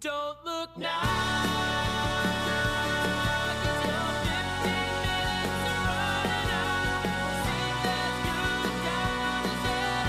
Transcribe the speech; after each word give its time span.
Don't 0.00 0.38
look 0.46 0.78
now. 0.78 0.88
'cause 3.60 3.84
your 3.84 4.08
15 4.24 4.64
minutes 4.64 5.60
are 5.68 5.84
running 5.84 6.48
out. 6.56 7.04
See 7.44 7.68
that 7.84 8.12
good 8.24 8.76
time 8.88 9.44
is 9.44 9.60
headed 9.76 10.08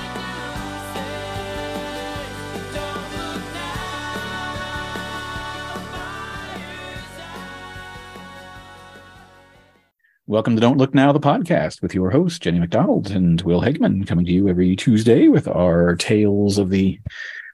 to 0.63 0.83
say, 0.96 1.12
Don't 2.71 3.09
look 3.17 3.43
now. 3.54 3.81
Welcome 10.28 10.55
to 10.55 10.62
Don't 10.62 10.78
Look 10.78 10.94
Now, 10.96 11.12
the 11.12 11.20
podcast 11.20 11.82
with 11.82 11.94
your 11.94 12.12
host, 12.12 12.42
Jenny 12.42 12.60
McDonald 12.60 13.12
and 13.12 13.42
Will 13.42 13.62
Hegman, 13.62 14.08
coming 14.08 14.26
to 14.26 14.32
you 14.32 14.48
every 14.48 14.78
Tuesday 14.78 15.28
with 15.28 15.50
our 15.50 15.98
tales 15.98 16.58
of 16.58 16.70
the 16.70 16.98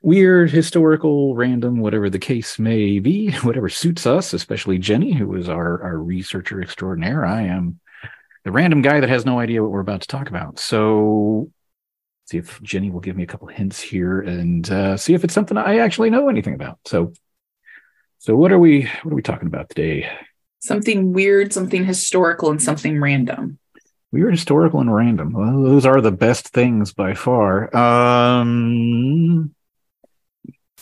weird, 0.01 0.51
historical, 0.51 1.35
random, 1.35 1.79
whatever 1.79 2.09
the 2.09 2.19
case 2.19 2.59
may 2.59 2.99
be, 2.99 3.31
whatever 3.43 3.69
suits 3.69 4.05
us, 4.05 4.33
especially 4.33 4.77
Jenny, 4.77 5.13
who 5.13 5.35
is 5.35 5.49
our, 5.49 5.81
our 5.83 5.97
researcher 5.97 6.61
extraordinaire. 6.61 7.25
I 7.25 7.43
am 7.43 7.79
the 8.43 8.51
random 8.51 8.81
guy 8.81 8.99
that 8.99 9.09
has 9.09 9.25
no 9.25 9.39
idea 9.39 9.61
what 9.61 9.71
we're 9.71 9.79
about 9.79 10.01
to 10.01 10.07
talk 10.07 10.29
about. 10.29 10.59
So, 10.59 11.51
see 12.25 12.37
if 12.37 12.61
Jenny 12.61 12.91
will 12.91 12.99
give 12.99 13.15
me 13.15 13.23
a 13.23 13.27
couple 13.27 13.47
hints 13.47 13.79
here 13.79 14.21
and 14.21 14.69
uh, 14.69 14.97
see 14.97 15.13
if 15.13 15.23
it's 15.23 15.33
something 15.33 15.57
I 15.57 15.79
actually 15.79 16.09
know 16.09 16.29
anything 16.29 16.55
about. 16.55 16.79
So, 16.85 17.13
so 18.19 18.35
what 18.35 18.51
are 18.51 18.59
we 18.59 18.89
what 19.03 19.11
are 19.11 19.15
we 19.15 19.21
talking 19.21 19.47
about 19.47 19.69
today? 19.69 20.09
something 20.59 21.13
weird, 21.13 21.53
something 21.53 21.85
historical, 21.85 22.51
and 22.51 22.61
something 22.61 22.99
random. 22.99 23.59
Weird, 24.11 24.33
historical, 24.33 24.79
and 24.79 24.93
random. 24.93 25.33
Well, 25.33 25.63
those 25.63 25.85
are 25.85 26.01
the 26.01 26.11
best 26.11 26.49
things 26.49 26.93
by 26.93 27.13
far. 27.13 27.75
Um, 27.75 29.53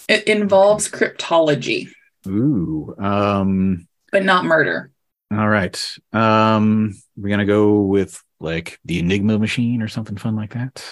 It 0.08 0.26
involves 0.28 0.90
cryptology, 0.90 1.90
ooh. 2.28 2.96
Um, 3.00 3.88
but 4.12 4.24
not 4.24 4.46
murder. 4.46 4.92
all 5.32 5.48
right. 5.50 5.80
Um, 6.14 6.94
we're 7.18 7.30
gonna 7.30 7.46
go 7.46 7.82
with 7.82 8.22
like 8.40 8.80
the 8.86 9.00
Enigma 9.00 9.40
machine 9.40 9.82
or 9.82 9.88
something 9.88 10.18
fun 10.18 10.36
like 10.36 10.54
that. 10.54 10.84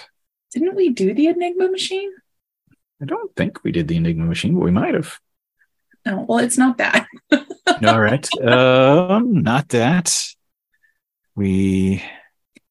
Didn't 0.54 0.76
we 0.76 0.90
do 0.90 1.14
the 1.14 1.28
Enigma 1.28 1.70
machine? 1.70 2.12
I 3.02 3.06
don't 3.06 3.36
think 3.36 3.64
we 3.64 3.72
did 3.72 3.88
the 3.88 3.98
Enigma 3.98 4.26
machine, 4.26 4.54
but 4.56 4.64
we 4.64 4.72
might 4.72 4.94
have. 4.94 5.20
No, 6.06 6.26
well, 6.28 6.40
it's 6.40 6.58
not 6.58 6.78
that. 6.80 7.06
All 7.32 8.00
right. 8.00 8.28
Um, 8.42 9.42
not 9.42 9.70
that. 9.70 10.16
We 11.36 12.04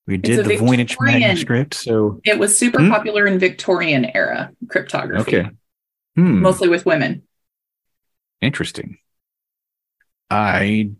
we 0.06 0.16
did 0.16 0.44
the 0.44 0.56
Voynich 0.56 0.96
manuscript, 1.00 1.74
so 1.74 2.20
It 2.24 2.38
was 2.38 2.56
super 2.56 2.80
Hmm? 2.80 2.90
popular 2.90 3.26
in 3.26 3.38
Victorian 3.38 4.04
era 4.14 4.50
cryptography, 4.68 5.38
okay. 5.38 5.50
Hmm. 6.16 6.40
mostly 6.42 6.68
with 6.68 6.84
women. 6.84 7.22
Interesting. 8.40 8.98
I 10.30 10.90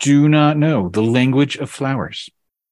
do 0.00 0.28
not 0.28 0.56
know 0.56 0.88
the 0.88 1.02
language 1.02 1.56
of 1.56 1.70
flowers. 1.70 2.28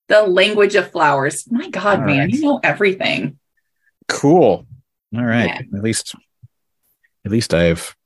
The 0.09 0.23
language 0.23 0.75
of 0.75 0.91
flowers. 0.91 1.51
My 1.51 1.69
God, 1.71 2.01
All 2.01 2.07
man, 2.07 2.19
right. 2.19 2.31
you 2.31 2.41
know 2.43 2.61
everything. 2.63 3.39
Cool. 4.09 4.67
All 5.17 5.25
right. 5.25 5.47
Yeah. 5.47 5.79
At 5.79 5.83
least, 5.83 6.15
at 7.25 7.31
least 7.33 7.55
I've 7.55 7.97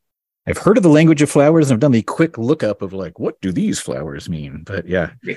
I've 0.47 0.58
heard 0.58 0.77
of 0.77 0.82
the 0.82 0.88
language 0.88 1.20
of 1.22 1.30
flowers 1.30 1.70
and 1.70 1.77
I've 1.77 1.80
done 1.80 1.92
the 1.92 2.03
quick 2.03 2.38
lookup 2.38 2.80
of 2.82 2.92
like 2.92 3.19
what 3.19 3.41
do 3.41 3.53
these 3.53 3.80
flowers 3.80 4.28
mean. 4.28 4.62
But 4.64 4.86
yeah, 4.88 5.10
Yeah. 5.22 5.36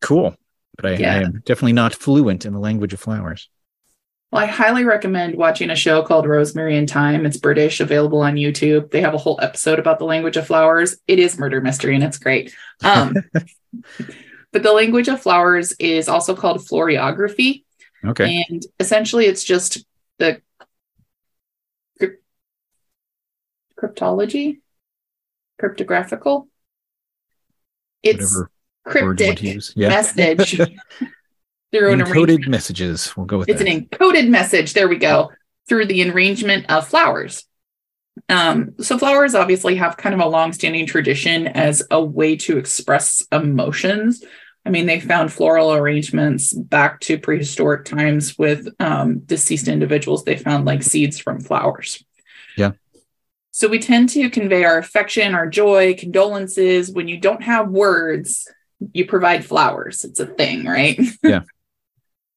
cool. 0.00 0.34
But 0.76 0.86
I, 0.86 0.90
I 0.94 1.22
am 1.22 1.40
definitely 1.44 1.72
not 1.74 1.94
fluent 1.94 2.44
in 2.44 2.52
the 2.52 2.58
language 2.58 2.92
of 2.92 2.98
flowers. 3.00 3.48
Well, 4.34 4.42
I 4.42 4.46
highly 4.46 4.84
recommend 4.84 5.36
watching 5.36 5.70
a 5.70 5.76
show 5.76 6.02
called 6.02 6.26
Rosemary 6.26 6.76
and 6.76 6.90
Thyme. 6.90 7.24
It's 7.24 7.36
British, 7.36 7.78
available 7.78 8.20
on 8.20 8.34
YouTube. 8.34 8.90
They 8.90 9.00
have 9.00 9.14
a 9.14 9.18
whole 9.18 9.38
episode 9.40 9.78
about 9.78 10.00
the 10.00 10.06
language 10.06 10.36
of 10.36 10.44
flowers. 10.44 10.96
It 11.06 11.20
is 11.20 11.38
murder 11.38 11.60
mystery 11.60 11.94
and 11.94 12.02
it's 12.02 12.18
great. 12.18 12.52
Um, 12.82 13.14
but 14.52 14.64
the 14.64 14.72
language 14.72 15.06
of 15.06 15.22
flowers 15.22 15.70
is 15.78 16.08
also 16.08 16.34
called 16.34 16.66
floriography. 16.66 17.62
Okay. 18.04 18.44
And 18.48 18.60
essentially, 18.80 19.26
it's 19.26 19.44
just 19.44 19.86
the 20.18 20.42
cryp- 22.02 22.16
cryptology, 23.80 24.62
cryptographical. 25.60 26.48
It's 28.02 28.34
Whatever 28.82 29.06
word 29.06 29.20
you 29.20 29.26
want 29.26 29.38
cryptic. 29.38 29.76
Yeah. 29.76 29.88
message 29.90 30.60
through 31.74 31.92
an 31.92 32.00
Encoded 32.00 32.46
messages. 32.46 33.16
We'll 33.16 33.26
go 33.26 33.38
with 33.38 33.48
that. 33.48 33.52
It's 33.52 33.62
that. 33.62 33.68
an 33.68 33.88
encoded 33.88 34.28
message. 34.28 34.72
There 34.72 34.88
we 34.88 34.96
go. 34.96 35.32
Through 35.68 35.86
the 35.86 36.08
arrangement 36.10 36.70
of 36.70 36.86
flowers. 36.86 37.44
Um, 38.28 38.74
so 38.80 38.96
flowers 38.96 39.34
obviously 39.34 39.76
have 39.76 39.96
kind 39.96 40.14
of 40.14 40.20
a 40.20 40.28
long-standing 40.28 40.86
tradition 40.86 41.48
as 41.48 41.82
a 41.90 42.02
way 42.02 42.36
to 42.36 42.58
express 42.58 43.22
emotions. 43.32 44.22
I 44.64 44.70
mean, 44.70 44.86
they 44.86 45.00
found 45.00 45.32
floral 45.32 45.74
arrangements 45.74 46.52
back 46.52 47.00
to 47.00 47.18
prehistoric 47.18 47.84
times 47.84 48.38
with 48.38 48.68
um, 48.80 49.18
deceased 49.20 49.68
individuals. 49.68 50.24
They 50.24 50.36
found 50.36 50.64
like 50.64 50.82
seeds 50.82 51.18
from 51.18 51.40
flowers. 51.40 52.02
Yeah. 52.56 52.72
So 53.50 53.68
we 53.68 53.78
tend 53.78 54.08
to 54.10 54.30
convey 54.30 54.64
our 54.64 54.78
affection, 54.78 55.34
our 55.34 55.48
joy, 55.48 55.94
condolences. 55.94 56.90
When 56.90 57.08
you 57.08 57.18
don't 57.18 57.42
have 57.42 57.68
words, 57.68 58.48
you 58.92 59.06
provide 59.06 59.44
flowers. 59.44 60.04
It's 60.04 60.20
a 60.20 60.26
thing, 60.26 60.64
right? 60.64 60.98
Yeah. 61.22 61.42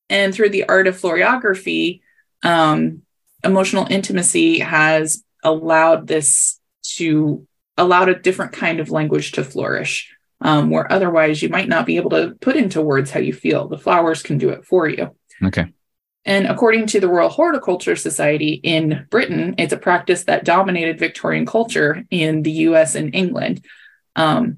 And 0.10 0.34
through 0.34 0.50
the 0.50 0.68
art 0.68 0.88
of 0.88 1.00
floriography, 1.00 2.02
um, 2.44 3.02
emotional 3.44 3.88
intimacy 3.90 4.60
has 4.60 5.24
allowed 5.44 6.08
this 6.08 6.60
to 6.84 7.46
allowed 7.78 8.10
a 8.10 8.20
different 8.20 8.54
kind 8.54 8.80
of 8.80 8.90
language 8.90 9.34
to 9.34 9.44
flourish 9.44 10.12
um, 10.42 10.70
where 10.70 10.92
otherwise 10.92 11.42
you 11.42 11.50
might 11.50 11.70
not 11.70 11.86
be 11.86 11.98
able 11.98 12.10
to 12.10 12.36
put 12.42 12.56
into 12.56 12.82
words 12.82 13.12
how 13.12 13.20
you 13.20 13.34
feel. 13.34 13.68
The 13.68 13.78
flowers 13.78 14.24
can 14.24 14.38
do 14.38 14.50
it 14.50 14.66
for 14.66 14.88
you. 14.88 15.16
Okay. 15.44 15.72
and 16.26 16.48
according 16.48 16.88
to 16.88 17.00
the 17.00 17.08
royal 17.08 17.30
horticulture 17.30 17.96
society 17.96 18.54
in 18.54 19.06
britain 19.12 19.54
it's 19.60 19.72
a 19.72 19.78
practice 19.78 20.24
that 20.24 20.44
dominated 20.44 20.98
victorian 20.98 21.46
culture 21.46 22.04
in 22.10 22.42
the 22.42 22.52
us 22.52 22.96
and 22.96 23.14
england. 23.14 23.64
Um, 24.16 24.58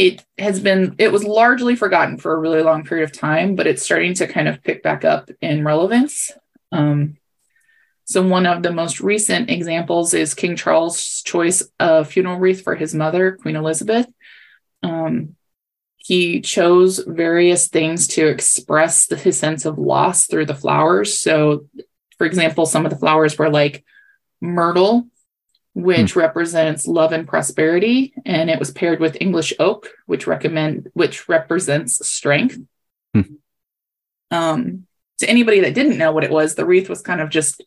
it 0.00 0.24
has 0.38 0.60
been 0.60 0.94
it 0.96 1.12
was 1.12 1.24
largely 1.24 1.76
forgotten 1.76 2.16
for 2.16 2.32
a 2.32 2.38
really 2.38 2.62
long 2.62 2.84
period 2.84 3.04
of 3.04 3.12
time 3.12 3.54
but 3.54 3.66
it's 3.66 3.82
starting 3.82 4.14
to 4.14 4.26
kind 4.26 4.48
of 4.48 4.62
pick 4.62 4.82
back 4.82 5.04
up 5.04 5.30
in 5.42 5.62
relevance 5.62 6.32
um, 6.72 7.18
so 8.04 8.26
one 8.26 8.46
of 8.46 8.62
the 8.62 8.72
most 8.72 9.00
recent 9.00 9.50
examples 9.50 10.14
is 10.14 10.32
king 10.32 10.56
charles 10.56 11.20
choice 11.20 11.62
of 11.78 12.08
funeral 12.08 12.38
wreath 12.38 12.62
for 12.62 12.74
his 12.74 12.94
mother 12.94 13.32
queen 13.32 13.56
elizabeth 13.56 14.06
um, 14.82 15.36
he 15.98 16.40
chose 16.40 16.98
various 17.06 17.68
things 17.68 18.06
to 18.08 18.26
express 18.26 19.04
the, 19.06 19.16
his 19.16 19.38
sense 19.38 19.66
of 19.66 19.78
loss 19.78 20.26
through 20.26 20.46
the 20.46 20.54
flowers. 20.54 21.18
So, 21.18 21.66
for 22.16 22.26
example, 22.26 22.64
some 22.64 22.86
of 22.86 22.90
the 22.90 22.98
flowers 22.98 23.36
were 23.36 23.50
like 23.50 23.84
myrtle, 24.40 25.06
which 25.74 26.16
represents 26.16 26.86
love 26.86 27.12
and 27.12 27.28
prosperity, 27.28 28.12
and 28.24 28.50
it 28.50 28.58
was 28.58 28.72
paired 28.72 29.00
with 29.00 29.16
English 29.20 29.52
oak, 29.58 29.90
which 30.06 30.26
recommend 30.26 30.88
which 30.94 31.28
represents 31.28 32.06
strength. 32.06 32.58
Hmm. 33.14 33.20
Um, 34.30 34.86
to 35.18 35.28
anybody 35.28 35.60
that 35.60 35.74
didn't 35.74 35.98
know 35.98 36.12
what 36.12 36.24
it 36.24 36.30
was, 36.30 36.54
the 36.54 36.66
wreath 36.66 36.88
was 36.88 37.02
kind 37.02 37.20
of 37.20 37.30
just 37.30 37.62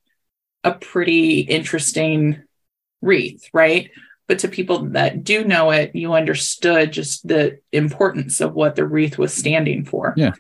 a 0.64 0.74
pretty 0.74 1.40
interesting 1.42 2.42
wreath, 3.02 3.50
right? 3.54 3.92
But 4.28 4.40
to 4.40 4.48
people 4.48 4.90
that 4.92 5.24
do 5.24 5.44
know 5.44 5.72
it, 5.72 5.96
you 5.96 6.14
understood 6.14 6.94
just 6.94 7.28
the 7.28 7.60
importance 7.72 8.42
of 8.42 8.54
what 8.54 8.76
the 8.76 8.86
wreath 8.86 9.18
was 9.18 9.34
standing 9.34 9.86
for. 9.86 10.14
Yeah. 10.16 10.32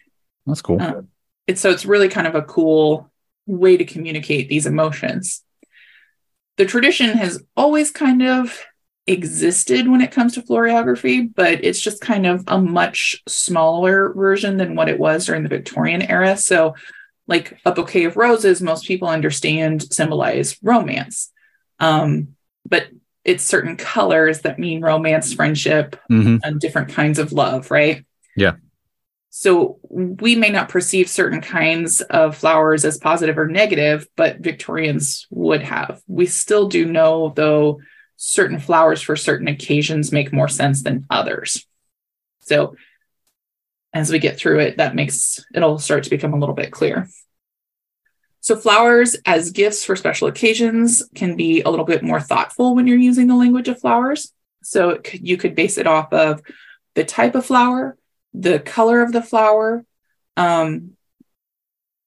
That's 0.46 0.62
cool. 0.62 0.82
Uh, 0.82 1.02
it's 1.48 1.62
so 1.62 1.72
it's 1.72 1.86
really 1.86 2.10
kind 2.10 2.28
of 2.28 2.36
a 2.36 2.42
cool 2.42 3.12
way 3.46 3.78
to 3.78 3.86
communicate 3.86 4.50
these 4.50 4.66
emotions. 4.66 5.44
The 6.58 6.66
tradition 6.66 7.10
has 7.18 7.44
always 7.58 7.92
kind 7.92 8.22
of 8.22 8.60
existed 9.08 9.88
when 9.88 10.02
it 10.02 10.12
comes 10.12 10.34
to 10.34 10.42
floriography, 10.42 11.34
but 11.34 11.64
it's 11.64 11.82
just 11.82 12.02
kind 12.02 12.26
of 12.26 12.44
a 12.48 12.60
much 12.60 13.22
smaller 13.28 14.14
version 14.14 14.58
than 14.58 14.76
what 14.76 14.90
it 14.90 15.00
was 15.00 15.26
during 15.26 15.44
the 15.44 15.50
Victorian 15.50 16.02
era. 16.02 16.38
So, 16.38 16.76
like 17.28 17.58
a 17.66 17.72
bouquet 17.72 18.04
of 18.04 18.18
roses, 18.18 18.62
most 18.62 18.86
people 18.86 19.08
understand 19.08 19.82
symbolize 19.94 20.58
romance. 20.62 21.32
Um, 21.80 22.36
but 22.66 22.88
it's 23.24 23.44
certain 23.44 23.78
colors 23.78 24.42
that 24.42 24.60
mean 24.60 24.82
romance, 24.82 25.34
friendship, 25.34 25.96
hmm 26.08 26.38
and 26.44 26.60
different 26.60 26.90
kinds 26.90 27.20
of 27.20 27.32
love, 27.32 27.72
right? 27.72 28.06
Yeah. 28.36 28.54
So 29.36 29.80
we 29.90 30.36
may 30.36 30.50
not 30.50 30.70
perceive 30.70 31.10
certain 31.10 31.42
kinds 31.42 32.02
of 32.02 32.38
flowers 32.38 32.86
as 32.86 33.00
positive 33.00 33.36
or 33.40 33.48
negative, 33.48 34.08
but 34.16 34.42
Victorians 34.42 35.26
would 35.32 35.64
have. 35.64 36.04
We 36.06 36.28
still 36.28 36.68
do 36.68 36.86
know, 36.86 37.34
though, 37.36 37.82
certain 38.16 38.60
flowers 38.60 39.02
for 39.02 39.16
certain 39.16 39.48
occasions 39.48 40.12
make 40.12 40.32
more 40.32 40.48
sense 40.48 40.84
than 40.84 41.08
others. 41.10 41.66
So 42.42 42.76
as 43.92 44.12
we 44.12 44.20
get 44.20 44.38
through 44.38 44.60
it, 44.60 44.78
that 44.78 44.94
makes 44.94 45.44
it'll 45.56 45.80
start 45.80 46.04
to 46.04 46.12
become 46.12 46.36
a 46.36 46.40
little 46.40 46.54
bit 46.54 46.72
clear. 46.72 47.10
So 48.40 48.56
flowers 48.56 49.16
as 49.26 49.52
gifts 49.52 49.84
for 49.84 49.96
special 49.96 50.28
occasions 50.28 51.10
can 51.16 51.36
be 51.36 51.64
a 51.64 51.72
little 51.72 51.86
bit 51.86 52.04
more 52.04 52.22
thoughtful 52.22 52.76
when 52.76 52.86
you're 52.86 52.98
using 52.98 53.26
the 53.26 53.36
language 53.36 53.68
of 53.68 53.82
flowers. 53.82 54.32
So 54.62 55.02
you 55.12 55.38
could 55.38 55.56
base 55.56 55.80
it 55.80 55.88
off 55.88 56.14
of 56.14 56.44
the 56.94 57.04
type 57.04 57.34
of 57.34 57.48
flower, 57.48 57.98
the 58.34 58.60
color 58.60 59.02
of 59.02 59.12
the 59.12 59.22
flower. 59.22 59.86
Um, 60.38 60.92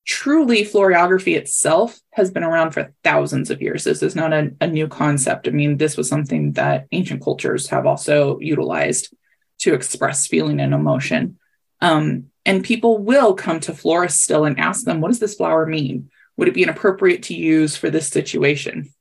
truly, 0.05 0.65
florography 0.65 1.37
itself 1.37 1.99
has 2.13 2.31
been 2.31 2.45
around 2.45 2.73
for 2.73 2.93
thousands 3.03 3.51
of 3.51 3.61
years. 3.61 3.85
This 3.85 4.03
is 4.03 4.17
not 4.17 4.33
a, 4.33 4.53
a 4.61 4.67
new 4.67 4.89
concept. 4.89 5.49
I 5.49 5.51
mean, 5.51 5.77
this 5.77 5.97
was 5.97 6.09
something 6.09 6.53
that 6.53 6.87
ancient 6.93 7.23
cultures 7.23 7.69
have 7.69 7.87
also 7.87 8.39
utilized 8.41 9.15
to 9.59 9.75
express 9.75 10.27
feeling 10.27 10.61
and 10.61 10.75
emotion. 10.75 11.39
Um, 11.81 12.27
and 12.45 12.65
people 12.65 12.99
will 12.99 13.35
come 13.35 13.61
to 13.61 13.75
florists 13.75 14.23
still 14.23 14.45
and 14.45 14.59
ask 14.59 14.85
them, 14.85 15.01
what 15.01 15.09
does 15.09 15.19
this 15.19 15.35
flower 15.35 15.67
mean? 15.67 16.11
Would 16.37 16.49
it 16.49 16.55
be 16.55 16.63
inappropriate 16.63 17.25
to 17.25 17.35
use 17.35 17.77
for 17.77 17.91
this 17.91 18.09
situation? 18.09 18.93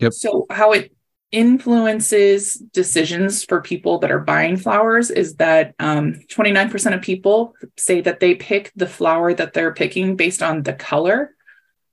Yep. 0.00 0.12
So, 0.12 0.46
how 0.50 0.72
it 0.72 0.95
influences 1.32 2.54
decisions 2.54 3.44
for 3.44 3.60
people 3.60 3.98
that 3.98 4.12
are 4.12 4.20
buying 4.20 4.56
flowers 4.56 5.10
is 5.10 5.36
that 5.36 5.74
um, 5.78 6.20
29% 6.30 6.94
of 6.94 7.02
people 7.02 7.54
say 7.76 8.00
that 8.00 8.20
they 8.20 8.34
pick 8.34 8.72
the 8.76 8.86
flower 8.86 9.34
that 9.34 9.52
they're 9.52 9.74
picking 9.74 10.16
based 10.16 10.42
on 10.42 10.62
the 10.62 10.72
color. 10.72 11.34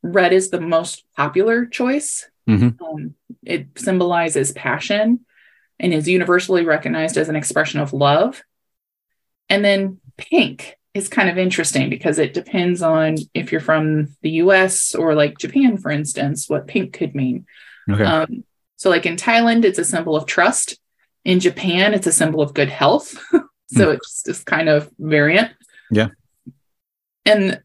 Red 0.04 0.34
is 0.34 0.50
the 0.50 0.62
most 0.62 1.04
popular 1.16 1.66
choice. 1.66 2.30
Mhm. 2.48 2.80
Um, 2.82 3.16
it 3.44 3.68
symbolizes 3.78 4.52
passion 4.52 5.22
and 5.80 5.94
is 5.94 6.08
universally 6.08 6.64
recognized 6.64 7.18
as 7.18 7.30
an 7.30 7.36
expression 7.36 7.80
of 7.80 7.94
love. 7.94 8.44
And 9.50 9.66
then 9.66 10.00
pink 10.18 10.78
is 10.94 11.08
kind 11.08 11.30
of 11.30 11.38
interesting 11.38 11.90
because 11.90 12.20
it 12.20 12.34
depends 12.34 12.82
on 12.82 13.16
if 13.34 13.52
you're 13.52 13.62
from 13.62 14.16
the 14.22 14.32
US 14.32 14.94
or 14.94 15.16
like 15.16 15.40
Japan, 15.40 15.78
for 15.78 15.90
instance, 15.90 16.48
what 16.48 16.68
pink 16.68 16.94
could 16.94 17.16
mean. 17.16 17.46
Okay. 17.90 18.04
Um, 18.04 18.44
so, 18.84 18.90
like 18.90 19.06
in 19.06 19.16
Thailand, 19.16 19.64
it's 19.64 19.80
a 19.80 19.86
symbol 19.86 20.14
of 20.14 20.26
trust. 20.26 20.78
In 21.24 21.40
Japan, 21.40 21.94
it's 21.94 22.06
a 22.06 22.12
symbol 22.12 22.42
of 22.42 22.54
good 22.54 22.68
health. 22.68 23.18
so 23.68 23.86
hmm. 23.86 23.92
it's 23.94 24.24
just 24.24 24.46
kind 24.46 24.68
of 24.68 24.92
variant. 25.00 25.52
Yeah. 25.90 26.10
And 27.26 27.62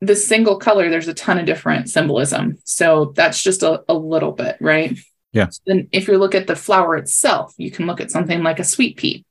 the 0.00 0.14
single 0.14 0.58
color, 0.58 0.90
there's 0.90 1.08
a 1.08 1.12
ton 1.12 1.38
of 1.38 1.44
different 1.44 1.90
symbolism. 1.90 2.58
So 2.62 3.12
that's 3.16 3.42
just 3.42 3.64
a, 3.64 3.82
a 3.88 3.94
little 3.94 4.30
bit, 4.30 4.58
right? 4.60 4.96
Yeah. 5.32 5.48
So 5.48 5.60
then, 5.66 5.88
if 5.90 6.06
you 6.06 6.18
look 6.18 6.36
at 6.36 6.46
the 6.46 6.54
flower 6.54 6.96
itself, 6.96 7.52
you 7.56 7.72
can 7.72 7.88
look 7.88 8.00
at 8.00 8.12
something 8.12 8.44
like 8.44 8.60
a 8.60 8.64
sweet 8.64 8.96
pea. 8.96 9.24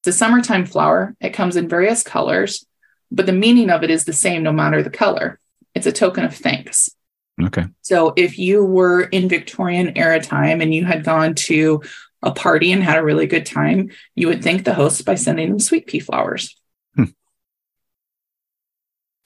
It's 0.00 0.08
a 0.08 0.18
summertime 0.18 0.66
flower. 0.66 1.16
It 1.18 1.30
comes 1.30 1.56
in 1.56 1.66
various 1.66 2.02
colors, 2.02 2.66
but 3.10 3.24
the 3.24 3.32
meaning 3.32 3.70
of 3.70 3.82
it 3.82 3.90
is 3.90 4.04
the 4.04 4.12
same 4.12 4.42
no 4.42 4.52
matter 4.52 4.82
the 4.82 4.90
color. 4.90 5.40
It's 5.74 5.86
a 5.86 5.92
token 5.92 6.26
of 6.26 6.36
thanks. 6.36 6.90
Okay. 7.42 7.66
So 7.82 8.12
if 8.16 8.38
you 8.38 8.64
were 8.64 9.02
in 9.02 9.28
Victorian 9.28 9.96
era 9.96 10.20
time 10.20 10.60
and 10.60 10.74
you 10.74 10.84
had 10.84 11.04
gone 11.04 11.34
to 11.34 11.82
a 12.22 12.32
party 12.32 12.72
and 12.72 12.82
had 12.82 12.98
a 12.98 13.04
really 13.04 13.26
good 13.26 13.46
time, 13.46 13.90
you 14.14 14.28
would 14.28 14.42
thank 14.42 14.64
the 14.64 14.74
host 14.74 15.04
by 15.04 15.14
sending 15.14 15.48
them 15.48 15.60
sweet 15.60 15.86
pea 15.86 16.00
flowers. 16.00 16.56
Hmm. 16.94 17.04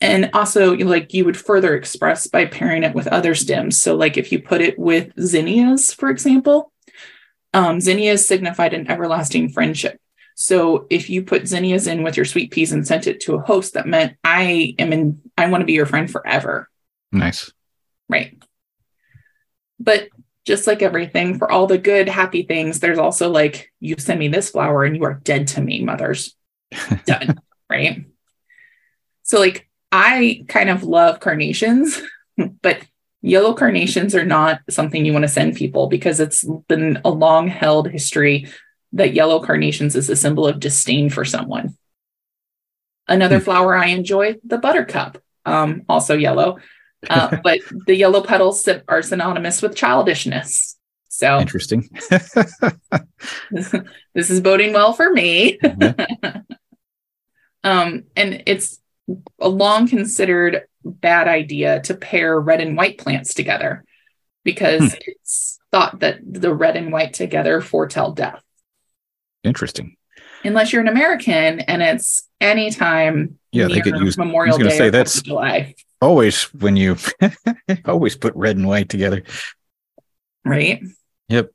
And 0.01 0.31
also, 0.35 0.75
like 0.77 1.15
you 1.15 1.25
would 1.25 1.37
further 1.37 1.75
express 1.75 2.27
by 2.27 2.47
pairing 2.47 2.83
it 2.83 2.95
with 2.95 3.07
other 3.07 3.35
stems. 3.35 3.81
So, 3.81 3.97
like 3.97 4.17
if 4.17 4.31
you 4.33 4.43
put 4.43 4.61
it 4.61 4.79
with 4.79 5.13
zinnias, 5.21 5.93
for 5.93 6.11
example, 6.11 6.73
um, 7.55 7.81
zinnias 7.81 8.27
signified 8.27 8.75
an 8.75 8.91
everlasting 8.91 9.51
friendship. 9.51 9.99
So, 10.35 10.87
if 10.91 11.09
you 11.09 11.23
put 11.23 11.49
zinnias 11.49 11.87
in 11.87 12.03
with 12.03 12.17
your 12.17 12.27
sweet 12.27 12.51
peas 12.51 12.73
and 12.73 12.87
sent 12.87 13.07
it 13.07 13.21
to 13.21 13.37
a 13.37 13.41
host, 13.41 13.75
that 13.75 13.87
meant 13.87 14.17
I 14.25 14.75
am 14.79 14.93
in, 14.93 15.21
I 15.39 15.47
want 15.49 15.63
to 15.63 15.67
be 15.67 15.75
your 15.75 15.87
friend 15.87 16.11
forever. 16.11 16.69
Nice. 17.11 17.53
Right. 18.09 18.43
But 19.79 20.09
just 20.45 20.67
like 20.67 20.83
everything, 20.83 21.39
for 21.39 21.51
all 21.51 21.67
the 21.67 21.79
good, 21.79 22.09
happy 22.09 22.43
things, 22.43 22.81
there's 22.81 22.99
also 22.99 23.31
like, 23.31 23.71
you 23.81 23.95
send 23.99 24.19
me 24.19 24.29
this 24.29 24.51
flower 24.51 24.85
and 24.85 24.97
you 24.97 25.05
are 25.05 25.15
dead 25.23 25.49
to 25.49 25.61
me, 25.61 25.83
mothers. 25.83 26.35
Done. 27.07 27.41
right. 27.71 28.05
So, 29.23 29.39
like, 29.39 29.69
I 29.93 30.45
kind 30.49 30.69
of 30.69 30.83
love 30.83 31.21
carnations, 31.21 32.01
but 32.63 32.79
yellow 33.21 33.55
carnations 33.55 34.15
are 34.15 34.25
not 34.25 34.61
something 34.69 35.05
you 35.05 35.13
want 35.13 35.23
to 35.25 35.29
send 35.29 35.55
people 35.57 35.87
because 35.87 36.19
it's 36.19 36.45
been 36.69 37.01
a 37.05 37.11
long 37.11 37.47
held 37.47 37.89
history 37.89 38.49
that 38.95 39.15
yellow 39.15 39.41
carnations 39.41 39.95
is 39.97 40.11
a 40.11 40.17
symbol 40.17 40.47
of 40.47 40.61
disdain 40.61 41.09
for 41.09 41.25
someone. 41.25 41.77
Another 43.09 43.39
Hmm. 43.39 43.45
flower 43.45 43.77
I 43.77 43.87
enjoy, 43.89 44.37
the 44.45 44.59
buttercup, 44.59 45.23
um, 45.45 45.83
also 45.89 46.17
yellow. 46.17 46.59
Uh, 47.11 47.37
but 47.43 47.59
the 47.89 47.97
yellow 47.97 48.23
petals 48.23 48.69
are 48.87 49.03
synonymous 49.03 49.61
with 49.61 49.75
childishness. 49.75 50.79
So 51.09 51.41
Interesting. 51.41 51.91
this, 53.51 54.31
is 54.31 54.41
boding 54.41 54.73
well 54.73 54.93
for 54.93 55.11
me. 55.11 55.59
Yeah. 55.63 56.07
Um, 57.65 58.05
and 58.17 58.45
it's 58.47 58.81
a 59.41 59.49
long 59.49 59.89
considered 59.89 60.63
bad 60.85 61.29
idea 61.29 61.81
to 61.83 61.95
pair 61.95 62.41
red 62.41 62.61
and 62.61 62.77
white 62.77 62.99
plants 62.99 63.35
together 63.35 63.85
because 64.45 64.97
it's 65.07 65.59
thought 65.71 66.01
that 66.01 66.21
the 66.25 66.55
red 66.55 66.77
and 66.77 66.93
white 66.93 67.15
together 67.15 67.61
foretell 67.61 68.13
death. 68.13 68.43
Interesting. 69.45 69.97
Unless 70.45 70.73
you're 70.73 70.83
an 70.83 70.89
American 70.89 71.61
and 71.61 71.83
it's 71.83 72.29
anytime 72.41 73.39
Yeah, 73.53 73.69
they 73.69 73.81
could 73.81 73.93
near 73.95 74.05
use- 74.05 74.19
I 74.19 74.23
was 74.23 74.27
Memorial 74.27 74.59
gonna 74.59 74.71
Day 74.71 74.79
say 74.79 74.91
that's- 74.91 75.17
4th 75.17 75.19
of 75.21 75.25
July, 75.25 75.75
Always 76.01 76.43
when 76.55 76.75
you 76.77 76.97
always 77.85 78.17
put 78.17 78.35
red 78.35 78.57
and 78.57 78.67
white 78.67 78.89
together. 78.89 79.23
right? 80.45 80.81
Yep. 81.29 81.51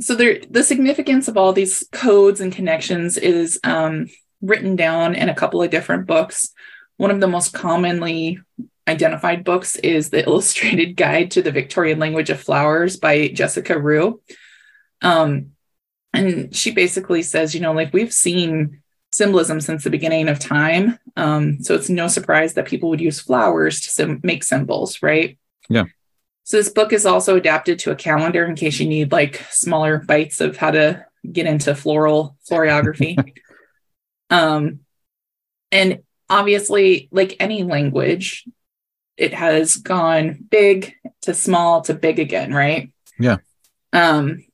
So 0.00 0.14
there, 0.14 0.40
the 0.50 0.62
significance 0.62 1.26
of 1.26 1.38
all 1.38 1.54
these 1.54 1.88
codes 1.90 2.40
and 2.42 2.52
connections 2.52 3.16
is 3.16 3.58
um, 3.64 4.08
written 4.42 4.76
down 4.76 5.14
in 5.14 5.30
a 5.30 5.34
couple 5.34 5.62
of 5.62 5.70
different 5.70 6.06
books. 6.06 6.50
One 6.98 7.10
of 7.10 7.20
the 7.20 7.28
most 7.28 7.54
commonly 7.54 8.40
identified 8.86 9.42
books 9.42 9.76
is 9.76 10.10
the 10.10 10.22
Illustrated 10.26 10.96
Guide 10.96 11.30
to 11.32 11.40
the 11.42 11.50
Victorian 11.52 11.98
Language 11.98 12.28
of 12.30 12.40
Flowers 12.40 12.98
by 12.98 13.28
Jessica 13.28 13.78
Roux. 13.78 14.20
Um, 15.00 15.52
and 16.12 16.54
she 16.54 16.72
basically 16.72 17.22
says, 17.22 17.54
you 17.54 17.60
know, 17.62 17.72
like 17.72 17.92
we've 17.94 18.12
seen 18.12 18.82
symbolism 19.16 19.60
since 19.60 19.82
the 19.82 19.90
beginning 19.90 20.28
of 20.28 20.38
time. 20.38 20.98
Um, 21.16 21.62
so 21.62 21.74
it's 21.74 21.88
no 21.88 22.06
surprise 22.06 22.52
that 22.54 22.66
people 22.66 22.90
would 22.90 23.00
use 23.00 23.18
flowers 23.18 23.80
to 23.80 23.90
sim- 23.90 24.20
make 24.22 24.44
symbols, 24.44 25.02
right? 25.02 25.38
Yeah. 25.70 25.84
So 26.44 26.58
this 26.58 26.68
book 26.68 26.92
is 26.92 27.06
also 27.06 27.34
adapted 27.34 27.78
to 27.80 27.90
a 27.90 27.96
calendar 27.96 28.44
in 28.44 28.54
case 28.54 28.78
you 28.78 28.86
need 28.86 29.12
like 29.12 29.42
smaller 29.50 29.98
bites 29.98 30.40
of 30.40 30.58
how 30.58 30.70
to 30.70 31.04
get 31.32 31.46
into 31.46 31.74
floral 31.74 32.36
florography. 32.48 33.16
um, 34.30 34.80
and 35.72 36.02
obviously, 36.28 37.08
like 37.10 37.36
any 37.40 37.62
language, 37.62 38.44
it 39.16 39.32
has 39.32 39.76
gone 39.76 40.44
big 40.50 40.94
to 41.22 41.32
small 41.32 41.80
to 41.82 41.94
big 41.94 42.18
again, 42.18 42.52
right? 42.52 42.92
Yeah. 43.18 43.38
Um, 43.92 44.44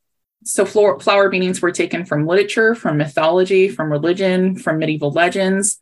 so 0.44 0.64
flower, 0.64 0.98
flower 1.00 1.28
meanings 1.28 1.60
were 1.60 1.72
taken 1.72 2.04
from 2.04 2.26
literature, 2.26 2.74
from 2.74 2.98
mythology, 2.98 3.68
from 3.68 3.90
religion, 3.90 4.56
from 4.56 4.78
medieval 4.78 5.10
legends. 5.10 5.78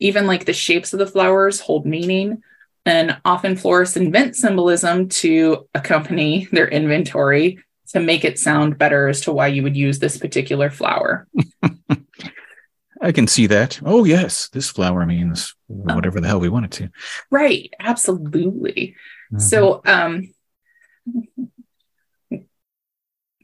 Even 0.00 0.26
like 0.26 0.44
the 0.44 0.52
shapes 0.52 0.92
of 0.92 0.98
the 0.98 1.06
flowers 1.06 1.60
hold 1.60 1.86
meaning. 1.86 2.42
And 2.86 3.18
often 3.24 3.56
florists 3.56 3.96
invent 3.96 4.36
symbolism 4.36 5.08
to 5.08 5.68
accompany 5.74 6.48
their 6.52 6.68
inventory 6.68 7.58
to 7.88 8.00
make 8.00 8.24
it 8.24 8.38
sound 8.38 8.78
better 8.78 9.08
as 9.08 9.22
to 9.22 9.32
why 9.32 9.48
you 9.48 9.62
would 9.62 9.76
use 9.76 9.98
this 9.98 10.16
particular 10.16 10.70
flower. 10.70 11.26
I 13.00 13.12
can 13.12 13.26
see 13.26 13.46
that. 13.46 13.80
Oh 13.84 14.04
yes, 14.04 14.48
this 14.48 14.70
flower 14.70 15.06
means 15.06 15.54
whatever 15.68 16.20
the 16.20 16.28
hell 16.28 16.40
we 16.40 16.48
want 16.48 16.66
it 16.66 16.72
to. 16.72 16.90
Right, 17.30 17.72
absolutely. 17.78 18.96
Mhm. 19.32 19.40
So, 19.40 19.80
um, 19.84 20.34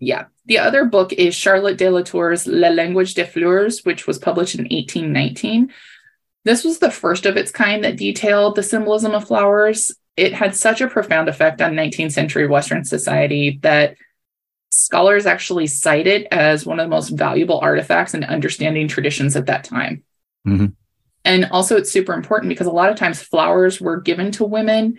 yeah, 0.05 0.27
the 0.47 0.59
other 0.59 0.85
book 0.85 1.13
is 1.13 1.35
Charlotte 1.35 1.79
de 1.79 1.89
la 1.89 2.03
Tour's 2.03 2.47
La 2.47 2.69
Language 2.69 3.15
des 3.15 3.25
Fleurs, 3.25 3.81
which 3.85 4.07
was 4.07 4.19
published 4.19 4.55
in 4.55 4.65
1819. 4.65 5.73
This 6.45 6.65
was 6.65 6.79
the 6.79 6.91
first 6.91 7.25
of 7.27 7.37
its 7.37 7.51
kind 7.51 7.83
that 7.85 7.97
detailed 7.97 8.55
the 8.55 8.63
symbolism 8.63 9.13
of 9.13 9.27
flowers. 9.27 9.95
It 10.17 10.35
had 10.35 10.55
such 10.55 10.81
a 10.81 10.89
profound 10.89 11.29
effect 11.29 11.63
on 11.63 11.75
19th 11.75 12.13
century 12.13 12.47
Western 12.47 12.85
society 12.85 13.59
that 13.63 13.97
scholars 14.71 15.25
actually 15.25 15.67
cite 15.67 16.07
it 16.07 16.27
as 16.31 16.67
one 16.67 16.79
of 16.79 16.85
the 16.85 16.91
most 16.91 17.11
valuable 17.11 17.59
artifacts 17.61 18.13
in 18.13 18.25
understanding 18.25 18.89
traditions 18.89 19.37
at 19.37 19.47
that 19.47 19.65
time. 19.65 20.03
Mhm. 20.47 20.75
And 21.25 21.47
also 21.47 21.77
it's 21.77 21.91
super 21.91 22.13
important 22.13 22.51
because 22.51 22.67
a 22.67 22.73
lot 22.73 22.91
of 22.91 22.97
times 22.97 23.23
flowers 23.23 23.81
were 23.81 24.01
given 24.01 24.31
to 24.33 24.45
women 24.45 24.99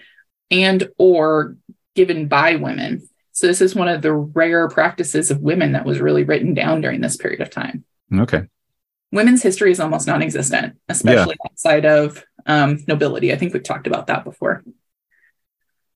and 0.49 0.89
or 0.97 1.57
given 1.95 2.27
by 2.27 2.55
women. 2.55 3.07
So 3.35 3.47
this 3.47 3.59
is 3.59 3.75
one 3.75 3.89
of 3.89 4.01
the 4.01 4.13
rare 4.13 4.69
practices 4.69 5.29
of 5.29 5.41
women 5.41 5.73
that 5.73 5.85
was 5.85 5.99
really 5.99 6.23
written 6.23 6.53
down 6.53 6.79
during 6.79 7.01
this 7.01 7.17
period 7.17 7.41
of 7.41 7.49
time. 7.49 7.83
okay. 8.13 8.43
women's 9.11 9.43
history 9.43 9.71
is 9.71 9.81
almost 9.81 10.07
non-existent, 10.07 10.77
especially 10.87 11.35
outside 11.45 11.85
of 11.85 12.23
um, 12.45 12.79
nobility. 12.87 13.33
I 13.33 13.35
think 13.35 13.53
we've 13.53 13.61
talked 13.61 13.87
about 13.87 14.07
that 14.07 14.23
before. 14.23 14.63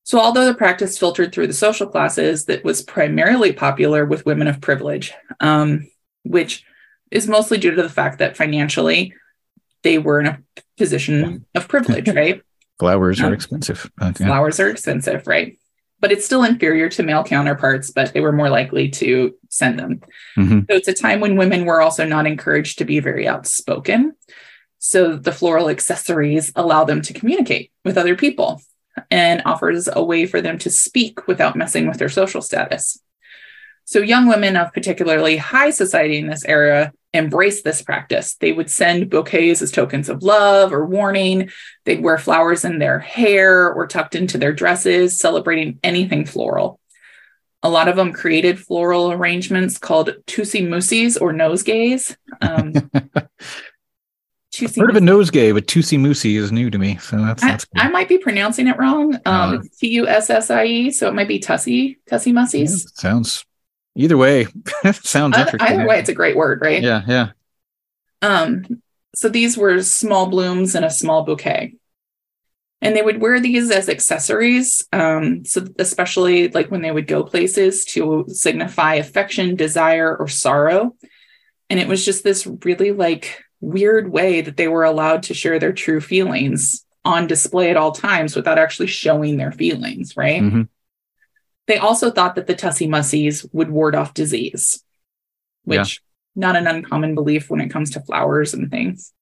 So, 0.03 0.19
although 0.19 0.45
the 0.45 0.53
practice 0.53 0.97
filtered 0.97 1.31
through 1.31 1.47
the 1.47 1.53
social 1.53 1.87
classes, 1.87 2.45
that 2.45 2.65
was 2.65 2.81
primarily 2.81 3.53
popular 3.53 4.05
with 4.05 4.25
women 4.25 4.47
of 4.47 4.59
privilege, 4.59 5.13
um, 5.39 5.89
which 6.23 6.65
is 7.09 7.27
mostly 7.27 7.57
due 7.57 7.71
to 7.71 7.81
the 7.81 7.89
fact 7.89 8.19
that 8.19 8.35
financially 8.35 9.13
they 9.83 9.97
were 9.97 10.19
in 10.19 10.25
a 10.25 10.39
position 10.77 11.45
of 11.55 11.69
privilege, 11.69 12.09
right? 12.13 12.41
Flowers 12.79 13.21
are 13.21 13.33
expensive. 13.33 13.89
yeah. 14.01 14.11
Flowers 14.11 14.59
are 14.59 14.69
expensive, 14.69 15.25
right? 15.25 15.57
But 15.99 16.11
it's 16.11 16.25
still 16.25 16.43
inferior 16.43 16.89
to 16.89 17.03
male 17.03 17.23
counterparts, 17.23 17.91
but 17.91 18.13
they 18.13 18.21
were 18.21 18.31
more 18.31 18.49
likely 18.49 18.89
to 18.89 19.35
send 19.49 19.77
them. 19.77 20.01
Mhm. 20.37 20.65
So 20.69 20.77
it's 20.77 20.87
a 20.87 20.93
time 20.93 21.19
when 21.19 21.35
women 21.35 21.65
were 21.65 21.81
also 21.81 22.05
not 22.05 22.25
encouraged 22.25 22.77
to 22.77 22.85
be 22.85 22.99
very 22.99 23.27
outspoken. 23.27 24.13
So 24.77 25.17
the 25.17 25.33
floral 25.33 25.69
accessories 25.69 26.53
allow 26.55 26.85
them 26.85 27.01
to 27.01 27.13
communicate 27.13 27.71
with 27.83 27.97
other 27.97 28.15
people 28.15 28.61
and 29.11 29.41
offers 29.45 29.89
a 29.91 30.03
way 30.03 30.25
for 30.25 30.41
them 30.41 30.57
to 30.59 30.69
speak 30.69 31.27
without 31.27 31.55
messing 31.55 31.87
with 31.87 31.97
their 31.97 32.09
social 32.09 32.41
status. 32.41 32.99
So 33.89 34.01
young 34.01 34.27
women 34.27 34.55
of 34.55 34.71
particularly 34.71 35.35
high 35.35 35.71
society 35.71 36.19
in 36.19 36.27
this 36.27 36.45
era 36.45 36.93
embraced 37.11 37.63
this 37.63 37.81
practice. 37.81 38.35
They 38.35 38.51
would 38.51 38.69
send 38.69 39.09
bouquets 39.09 39.63
as 39.63 39.71
tokens 39.71 40.09
of 40.09 40.21
love 40.21 40.71
or 40.71 40.85
warning. 40.85 41.49
They'd 41.85 42.03
wear 42.03 42.19
flowers 42.19 42.63
in 42.63 42.77
their 42.77 42.99
hair 42.99 43.73
or 43.73 43.87
tucked 43.87 44.13
into 44.13 44.37
their 44.37 44.53
dresses, 44.53 45.17
celebrating 45.19 45.79
anything 45.83 46.25
floral. 46.25 46.79
A 47.63 47.69
lot 47.71 47.87
of 47.87 47.95
them 47.95 48.13
created 48.13 48.59
floral 48.59 49.11
arrangements 49.11 49.79
called 49.79 50.11
tussie 50.27 50.61
mussies 50.61 51.19
or 51.19 51.33
nosegays. 51.33 52.15
Um, 52.41 52.73
Heard 54.77 54.89
of 54.91 54.97
a 54.97 54.99
nosegay, 54.99 55.51
but 55.53 55.67
Tussie 55.67 55.97
Mussie 55.97 56.35
is 56.35 56.51
new 56.51 56.69
to 56.69 56.77
me. 56.77 56.97
So 56.97 57.17
that's 57.17 57.41
I, 57.41 57.47
that's 57.47 57.65
cool. 57.65 57.81
I 57.81 57.89
might 57.89 58.09
be 58.09 58.17
pronouncing 58.19 58.67
it 58.67 58.77
wrong. 58.77 59.15
Um, 59.15 59.21
Uh, 59.25 59.57
T 59.79 59.87
U 59.93 60.07
S 60.07 60.29
S 60.29 60.51
I 60.51 60.65
E, 60.65 60.91
so 60.91 61.07
it 61.07 61.15
might 61.15 61.27
be 61.29 61.39
tussie 61.39 61.97
tussy 62.07 62.31
Yeah, 62.31 62.41
mussies. 62.41 62.85
sounds 62.95 63.45
either 63.99 64.17
way. 64.17 64.47
sounds 64.93 65.37
interesting. 65.37 65.61
either 65.61 65.87
way, 65.87 65.99
it's 65.99 66.09
a 66.09 66.13
great 66.13 66.35
word, 66.35 66.61
right? 66.61 66.81
yeah, 66.81 67.03
yeah. 67.07 67.31
Um, 68.21 68.81
so 69.15 69.29
these 69.29 69.57
were 69.57 69.81
small 69.81 70.27
blooms 70.27 70.75
in 70.75 70.83
a 70.83 70.89
small 70.89 71.23
bouquet. 71.23 71.75
And 72.81 72.95
they 72.95 73.01
would 73.01 73.19
wear 73.21 73.41
these 73.41 73.69
as 73.71 73.89
accessories. 73.89 74.87
Um, 74.93 75.43
so 75.43 75.67
especially 75.79 76.47
like 76.47 76.71
when 76.71 76.81
they 76.81 76.91
would 76.91 77.07
go 77.07 77.23
places 77.23 77.83
to 77.85 78.25
signify 78.29 78.95
affection, 78.95 79.55
desire, 79.57 80.15
or 80.15 80.29
sorrow. 80.29 80.95
And 81.69 81.79
it 81.79 81.89
was 81.89 82.05
just 82.05 82.23
this 82.23 82.47
really 82.47 82.93
like 82.93 83.43
weird 83.59 84.11
way 84.11 84.39
that 84.41 84.55
they 84.55 84.69
were 84.69 84.85
allowed 84.85 85.23
to 85.23 85.33
share 85.33 85.59
their 85.59 85.73
true 85.73 85.99
feelings 85.99 86.85
on 87.03 87.27
display 87.27 87.69
at 87.69 87.77
all 87.77 87.91
times 87.91 88.35
without 88.35 88.57
actually 88.57 88.87
showing 88.87 89.35
their 89.35 89.51
feelings, 89.51 90.15
right? 90.15 90.41
Mhm. 90.41 90.69
They 91.69 91.77
also 91.77 92.09
thought 92.09 92.33
that 92.33 92.47
the 92.47 92.55
tussy 92.55 92.87
mussies 92.87 93.47
would 93.53 93.69
ward 93.69 93.93
off 93.93 94.15
disease, 94.15 94.83
Yeah. 95.65 95.81
which 95.81 96.01
not 96.35 96.55
an 96.55 96.65
uncommon 96.65 97.13
belief 97.13 97.47
when 97.51 97.61
it 97.61 97.69
comes 97.69 97.91
to 97.91 97.99
flowers 98.01 98.55
and 98.55 98.71
things. 98.71 99.13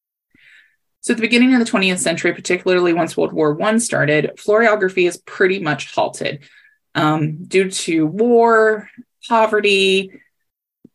So 1.01 1.11
at 1.11 1.17
the 1.17 1.21
beginning 1.21 1.53
of 1.53 1.59
the 1.59 1.69
20th 1.69 1.99
century, 1.99 2.33
particularly 2.33 2.93
once 2.93 3.17
World 3.17 3.33
War 3.33 3.53
One 3.53 3.81
started, 3.81 4.31
florography 4.37 5.09
is 5.09 5.17
pretty 5.17 5.59
much 5.59 5.93
halted 5.93 6.47
um, 6.95 7.43
due 7.43 7.69
to 7.69 8.05
war, 8.07 8.89
poverty. 9.27 10.11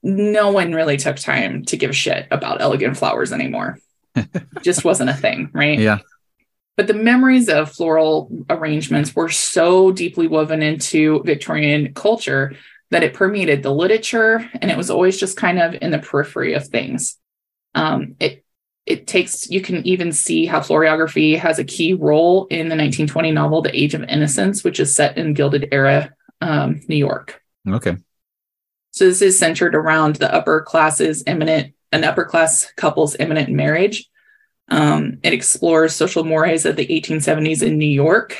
No 0.03 0.53
one 0.53 0.73
really 0.73 0.97
took 0.97 1.17
time 1.17 1.67
to 1.67 1.77
give 1.77 1.91
a 1.91 1.93
shit 1.95 2.27
about 2.31 2.63
elegant 2.63 2.97
flowers 2.97 3.31
anymore. 3.31 3.79
Just 4.63 4.85
wasn't 4.87 5.11
a 5.11 5.15
thing, 5.15 5.51
right? 5.53 5.79
Yeah. 5.79 5.99
But 6.83 6.89
the 6.89 6.95
memories 6.95 7.49
of 7.49 7.71
floral 7.71 8.45
arrangements 8.51 9.15
were 9.15 9.29
so 9.29 9.93
deeply 9.93 10.27
woven 10.27 10.63
into 10.63 11.23
Victorian 11.23 11.95
culture 11.95 12.57
that 12.91 13.05
it 13.05 13.15
permeated 13.15 13.63
the 13.63 13.73
literature 13.73 14.51
and 14.61 14.69
it 14.69 14.77
was 14.77 14.91
always 14.91 15.17
just 15.17 15.37
kind 15.37 15.61
of 15.61 15.77
in 15.81 15.93
the 15.93 16.01
periphery 16.01 16.55
of 16.55 16.67
things. 16.67 17.21
Um, 17.77 18.17
it 18.19 18.45
it 18.85 19.07
takes 19.07 19.49
you 19.49 19.61
can 19.61 19.87
even 19.87 20.11
see 20.11 20.45
how 20.45 20.59
florography 20.59 21.39
has 21.39 21.61
a 21.61 21.65
key 21.65 21.95
role 21.95 22.47
in 22.47 22.67
the 22.67 22.75
1920 22.75 23.31
novel 23.31 23.63
The 23.63 23.81
Age 23.81 23.95
of 23.95 24.03
Innocence, 24.03 24.65
which 24.65 24.81
is 24.81 24.93
set 24.93 25.17
in 25.17 25.35
Gilded 25.35 25.69
Era 25.71 26.13
um, 26.41 26.81
New 26.89 26.97
York. 26.97 27.41
Okay. 27.69 27.97
So 28.91 29.05
this 29.05 29.23
is 29.23 29.39
centered 29.39 29.77
around 29.77 30.17
the 30.17 30.35
upper 30.35 30.63
classes 30.63 31.23
imminent 31.29 31.75
an 31.93 32.03
upper 32.03 32.25
class 32.25 32.73
couple's 32.77 33.15
imminent 33.21 33.51
marriage. 33.51 34.11
Um, 34.73 35.19
it 35.23 35.35
explores 35.35 35.95
social 35.95 36.25
mores 36.25 36.65
of 36.65 36.77
the 36.77 36.87
1870s 36.87 37.63
in 37.63 37.77
New 37.77 37.85
York, 37.85 38.37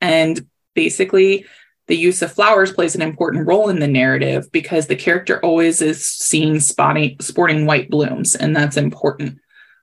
and 0.00 0.46
basically 0.74 1.44
the 1.86 1.96
use 1.96 2.22
of 2.22 2.32
flowers 2.32 2.72
plays 2.72 2.94
an 2.94 3.02
important 3.02 3.46
role 3.46 3.68
in 3.68 3.78
the 3.78 3.86
narrative 3.86 4.50
because 4.50 4.86
the 4.86 4.96
character 4.96 5.38
always 5.44 5.82
is 5.82 6.02
seen 6.02 6.58
spotting 6.58 7.16
sporting 7.20 7.66
white 7.66 7.90
blooms, 7.90 8.34
and 8.34 8.56
that's 8.56 8.78
important 8.78 9.38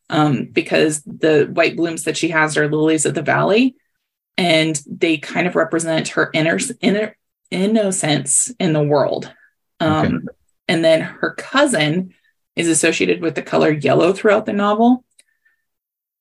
um, 0.09 0.45
because 0.45 1.03
the 1.03 1.45
white 1.53 1.75
blooms 1.75 2.03
that 2.05 2.17
she 2.17 2.29
has 2.29 2.57
are 2.57 2.67
lilies 2.67 3.05
of 3.05 3.13
the 3.13 3.21
valley, 3.21 3.75
and 4.37 4.81
they 4.87 5.17
kind 5.17 5.45
of 5.45 5.55
represent 5.55 6.07
her 6.09 6.31
inner 6.33 6.57
inner 6.81 7.15
innocence 7.51 8.51
in 8.59 8.73
the 8.73 8.83
world. 8.83 9.31
Um, 9.79 10.05
Okay. 10.05 10.17
And 10.67 10.85
then 10.85 11.01
her 11.01 11.33
cousin 11.33 12.13
is 12.55 12.69
associated 12.69 13.21
with 13.21 13.35
the 13.35 13.41
color 13.41 13.71
yellow 13.71 14.13
throughout 14.13 14.45
the 14.45 14.53
novel. 14.53 15.03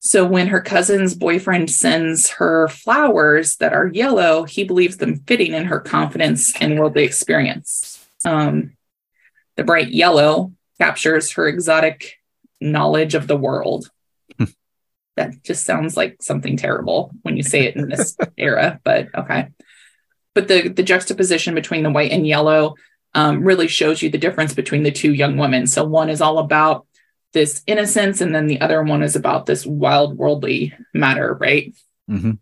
So 0.03 0.27
when 0.27 0.49
her 0.49 0.63
cousin's 0.63 1.15
boyfriend 1.15 1.71
sends 1.71 2.31
her 2.31 2.69
flowers 2.69 3.57
that 3.57 3.75
are 3.75 3.87
yellow, 3.87 4.45
he 4.45 4.65
believes 4.65 4.97
them 4.97 5.21
fitting 5.27 5.53
in 5.53 5.67
her 5.67 5.79
confidence 5.79 6.59
and 6.59 6.79
worldly 6.79 7.05
experience. 7.05 8.03
Um, 8.25 8.77
the 9.57 9.65
bright 9.65 9.89
yellow 9.89 10.55
captures 10.79 11.33
her 11.33 11.47
exotic 11.47 12.15
knowledge 12.63 13.15
of 13.15 13.27
the 13.27 13.37
world. 13.37 13.91
that 15.17 15.43
just 15.43 15.67
sounds 15.67 15.99
like 15.99 16.23
something 16.23 16.57
terrible 16.57 17.13
when 17.21 17.37
you 17.37 17.43
say 17.43 17.67
it 17.67 17.77
in 17.77 17.91
this 17.91 18.17
era, 18.39 18.81
but 18.83 19.09
okay. 19.15 19.49
But 20.35 20.49
the 20.49 20.69
the 20.69 20.83
juxtaposition 20.83 21.55
between 21.55 21.83
the 21.83 21.91
white 21.91 22.13
and 22.13 22.27
yellow 22.27 22.75
um, 23.15 23.43
really 23.43 23.69
shows 23.69 24.01
you 24.01 24.09
the 24.09 24.17
difference 24.17 24.55
between 24.55 24.83
the 24.83 24.93
two 24.93 25.13
young 25.13 25.37
women. 25.37 25.67
So 25.67 25.85
one 25.85 26.09
is 26.09 26.23
all 26.23 26.39
about 26.39 26.87
this 27.33 27.63
innocence, 27.67 28.21
and 28.21 28.35
then 28.35 28.47
the 28.47 28.61
other 28.61 28.83
one 28.83 29.03
is 29.03 29.17
about 29.17 29.47
this 29.47 29.65
wild 29.65 30.17
worldly 30.17 30.75
matter, 30.95 31.35
right? 31.35 31.75
hmm 32.09 32.33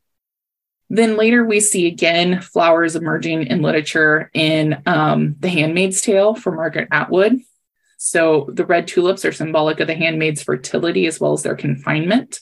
Then 0.88 1.16
later 1.16 1.44
we 1.44 1.60
see 1.60 1.86
again 1.86 2.40
flowers 2.40 2.96
emerging 2.96 3.48
in 3.48 3.62
literature 3.62 4.30
in 4.32 4.82
um, 4.86 5.36
The 5.40 5.48
Handmaid's 5.48 6.00
Tale 6.00 6.34
for 6.34 6.52
Margaret 6.52 6.88
Atwood. 6.90 7.40
So 7.98 8.48
the 8.52 8.64
red 8.64 8.86
tulips 8.86 9.24
are 9.24 9.32
symbolic 9.32 9.80
of 9.80 9.88
the 9.88 9.94
handmaid's 9.94 10.42
fertility 10.42 11.06
as 11.06 11.20
well 11.20 11.32
as 11.32 11.42
their 11.42 11.56
confinement. 11.56 12.40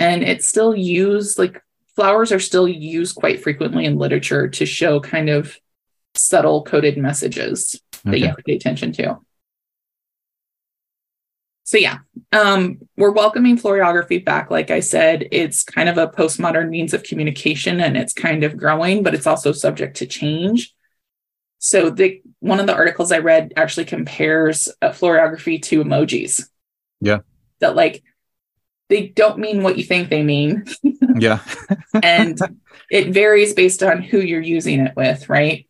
And 0.00 0.22
it's 0.22 0.48
still 0.48 0.74
used, 0.74 1.38
like 1.38 1.62
flowers 1.94 2.32
are 2.32 2.40
still 2.40 2.68
used 2.68 3.14
quite 3.16 3.42
frequently 3.42 3.84
in 3.84 3.96
literature 3.96 4.48
to 4.48 4.66
show 4.66 5.00
kind 5.00 5.28
of 5.28 5.56
subtle 6.14 6.64
coded 6.64 6.98
messages 6.98 7.80
that 8.04 8.18
you 8.18 8.26
have 8.26 8.36
to 8.36 8.42
pay 8.42 8.56
attention 8.56 8.92
to. 8.92 9.18
So 11.68 11.76
yeah, 11.76 11.98
um, 12.32 12.78
we're 12.96 13.10
welcoming 13.10 13.58
florography 13.58 14.24
back. 14.24 14.50
Like 14.50 14.70
I 14.70 14.80
said, 14.80 15.28
it's 15.30 15.62
kind 15.62 15.90
of 15.90 15.98
a 15.98 16.08
postmodern 16.08 16.70
means 16.70 16.94
of 16.94 17.02
communication, 17.02 17.78
and 17.78 17.94
it's 17.94 18.14
kind 18.14 18.42
of 18.42 18.56
growing, 18.56 19.02
but 19.02 19.14
it's 19.14 19.26
also 19.26 19.52
subject 19.52 19.98
to 19.98 20.06
change. 20.06 20.74
So 21.58 21.90
the 21.90 22.22
one 22.38 22.58
of 22.58 22.66
the 22.66 22.74
articles 22.74 23.12
I 23.12 23.18
read 23.18 23.52
actually 23.54 23.84
compares 23.84 24.70
uh, 24.80 24.92
florography 24.92 25.60
to 25.64 25.84
emojis. 25.84 26.48
Yeah. 27.02 27.18
That 27.58 27.76
like 27.76 28.02
they 28.88 29.08
don't 29.08 29.38
mean 29.38 29.62
what 29.62 29.76
you 29.76 29.84
think 29.84 30.08
they 30.08 30.22
mean, 30.22 30.64
Yeah. 31.18 31.40
and 32.02 32.40
it 32.90 33.12
varies 33.12 33.52
based 33.52 33.82
on 33.82 34.00
who 34.00 34.20
you're 34.20 34.40
using 34.40 34.80
it 34.80 34.96
with, 34.96 35.28
right? 35.28 35.67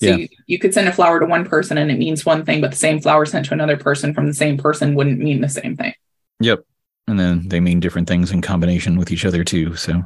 So 0.00 0.06
Yeah. 0.10 0.16
you, 0.16 0.28
you 0.46 0.58
could 0.58 0.72
send 0.74 0.88
a 0.88 0.92
flower 0.92 1.18
to 1.20 1.26
one 1.26 1.44
person 1.44 1.76
and 1.78 1.90
it 1.90 1.98
means 1.98 2.24
one 2.24 2.44
thing, 2.44 2.60
but 2.60 2.70
the 2.70 2.76
same 2.76 3.00
flower 3.00 3.26
sent 3.26 3.46
to 3.46 3.52
another 3.54 3.76
person 3.76 4.14
from 4.14 4.26
the 4.26 4.34
same 4.34 4.56
person 4.56 4.94
wouldn't 4.94 5.18
mean 5.18 5.40
the 5.40 5.48
same 5.48 5.76
thing. 5.76 5.94
Yep. 6.40 6.64
And 7.08 7.18
then 7.18 7.48
they 7.48 7.58
mean 7.60 7.80
different 7.80 8.06
things 8.06 8.30
in 8.30 8.40
combination 8.42 8.96
with 8.98 9.10
each 9.10 9.24
other 9.24 9.42
too. 9.44 9.74
So 9.74 10.04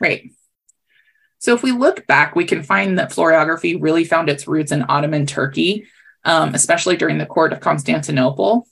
Right. 0.00 0.30
So 1.38 1.54
if 1.54 1.62
we 1.62 1.70
look 1.70 2.06
back, 2.08 2.34
we 2.34 2.44
can 2.44 2.64
find 2.64 2.98
that 2.98 3.10
florography 3.10 3.80
really 3.80 4.04
found 4.04 4.28
its 4.28 4.48
roots 4.48 4.72
in 4.72 4.84
Ottoman 4.88 5.24
Turkey, 5.24 5.86
um, 6.24 6.52
especially 6.54 6.96
during 6.96 7.18
the 7.18 7.26
court 7.26 7.52
of 7.52 7.60
Constantinople, 7.60 8.66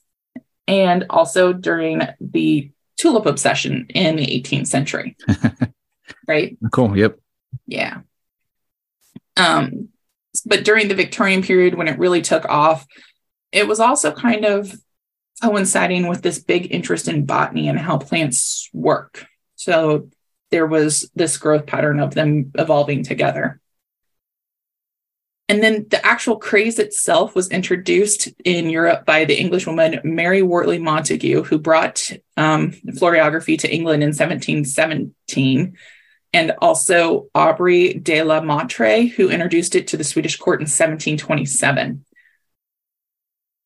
and 0.66 1.04
also 1.10 1.52
during 1.52 2.00
the 2.20 2.72
tulip 2.96 3.26
obsession 3.26 3.86
in 3.90 4.16
the 4.16 4.26
18th 4.26 4.66
century. 4.66 5.16
right. 6.26 6.56
cool. 6.72 6.96
Yep. 6.96 7.20
Yeah. 7.68 8.00
Um, 9.36 9.90
but 10.42 10.64
during 10.64 10.88
the 10.88 10.94
Victorian 10.94 11.42
period, 11.42 11.74
when 11.74 11.88
it 11.88 11.98
really 11.98 12.22
took 12.22 12.44
off, 12.46 12.86
it 13.52 13.66
was 13.66 13.80
also 13.80 14.12
kind 14.12 14.44
of 14.44 14.74
coinciding 15.42 16.06
with 16.06 16.22
this 16.22 16.38
big 16.38 16.72
interest 16.72 17.08
in 17.08 17.26
botany 17.26 17.68
and 17.68 17.78
how 17.78 17.98
plants 17.98 18.70
work. 18.72 19.26
So 19.56 20.08
there 20.50 20.66
was 20.66 21.10
this 21.14 21.36
growth 21.36 21.66
pattern 21.66 22.00
of 22.00 22.14
them 22.14 22.52
evolving 22.54 23.02
together. 23.02 23.60
And 25.48 25.62
then 25.62 25.86
the 25.90 26.04
actual 26.04 26.38
craze 26.38 26.78
itself 26.78 27.34
was 27.36 27.50
introduced 27.50 28.28
in 28.44 28.68
Europe 28.68 29.06
by 29.06 29.24
the 29.24 29.38
Englishwoman 29.38 30.00
Mary 30.02 30.42
Wortley 30.42 30.78
Montagu, 30.78 31.46
who 31.46 31.58
brought 31.58 32.02
um, 32.36 32.72
florography 32.72 33.56
to 33.60 33.72
England 33.72 34.02
in 34.02 34.08
1717, 34.08 35.76
and 36.36 36.52
also 36.60 37.28
Aubrey 37.34 37.94
de 37.94 38.22
la 38.22 38.42
Montre, 38.42 39.06
who 39.06 39.30
introduced 39.30 39.74
it 39.74 39.86
to 39.88 39.96
the 39.96 40.04
Swedish 40.04 40.36
court 40.36 40.60
in 40.60 40.64
1727. 40.64 42.04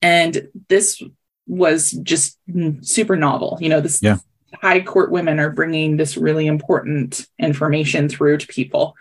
And 0.03 0.49
this 0.69 1.03
was 1.49 1.91
just 1.91 2.39
mm, 2.49 2.85
super 2.87 3.17
novel. 3.17 3.59
You 3.61 3.71
know, 3.71 3.81
this 3.81 4.01
Yeah. 4.01 4.19
high 4.63 4.83
court 4.83 5.11
women 5.11 5.41
are 5.41 5.51
bringing 5.51 5.97
this 5.97 6.17
really 6.17 6.47
important 6.47 7.27
information 7.41 8.09
through 8.09 8.39
to 8.39 8.47
people. 8.47 8.95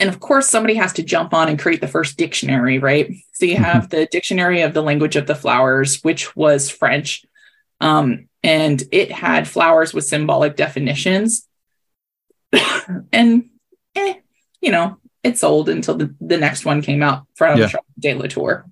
And 0.00 0.08
of 0.08 0.18
course, 0.18 0.48
somebody 0.48 0.74
has 0.74 0.92
to 0.94 1.04
jump 1.04 1.32
on 1.32 1.48
and 1.48 1.60
create 1.60 1.80
the 1.80 1.86
first 1.86 2.18
dictionary, 2.18 2.80
right? 2.80 3.12
So 3.34 3.46
you 3.46 3.58
have 3.58 3.90
the 3.90 4.06
Dictionary 4.06 4.62
of 4.62 4.74
the 4.74 4.82
Language 4.82 5.14
of 5.14 5.28
the 5.28 5.36
Flowers, 5.36 6.02
which 6.02 6.34
was 6.34 6.68
French. 6.68 7.24
Um, 7.80 8.28
and 8.42 8.82
it 8.90 9.12
had 9.12 9.46
flowers 9.46 9.94
with 9.94 10.04
symbolic 10.04 10.56
definitions. 10.56 11.46
and, 13.12 13.48
eh, 13.94 14.14
you 14.60 14.70
know, 14.70 14.98
it 15.22 15.38
sold 15.38 15.68
until 15.68 15.96
the, 15.96 16.14
the 16.20 16.36
next 16.36 16.64
one 16.64 16.82
came 16.82 17.02
out 17.02 17.26
from 17.34 17.58
Yeah. 17.58 17.68
De 17.98 18.14
la 18.14 18.26
Tour. 18.26 18.66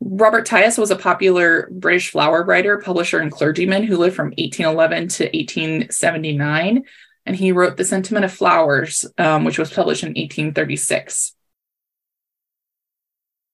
Robert 0.00 0.46
Tyas 0.46 0.78
was 0.78 0.90
a 0.90 0.96
popular 0.96 1.68
British 1.70 2.10
flower 2.10 2.42
writer, 2.42 2.78
publisher, 2.78 3.18
and 3.18 3.30
clergyman 3.30 3.82
who 3.82 3.98
lived 3.98 4.16
from 4.16 4.28
1811 4.28 5.08
to 5.08 5.24
1879. 5.24 6.84
And 7.26 7.36
he 7.36 7.52
wrote 7.52 7.76
The 7.76 7.84
Sentiment 7.84 8.24
of 8.24 8.32
Flowers, 8.32 9.04
um, 9.18 9.44
which 9.44 9.58
was 9.58 9.72
published 9.72 10.02
in 10.02 10.10
1836. 10.10 11.34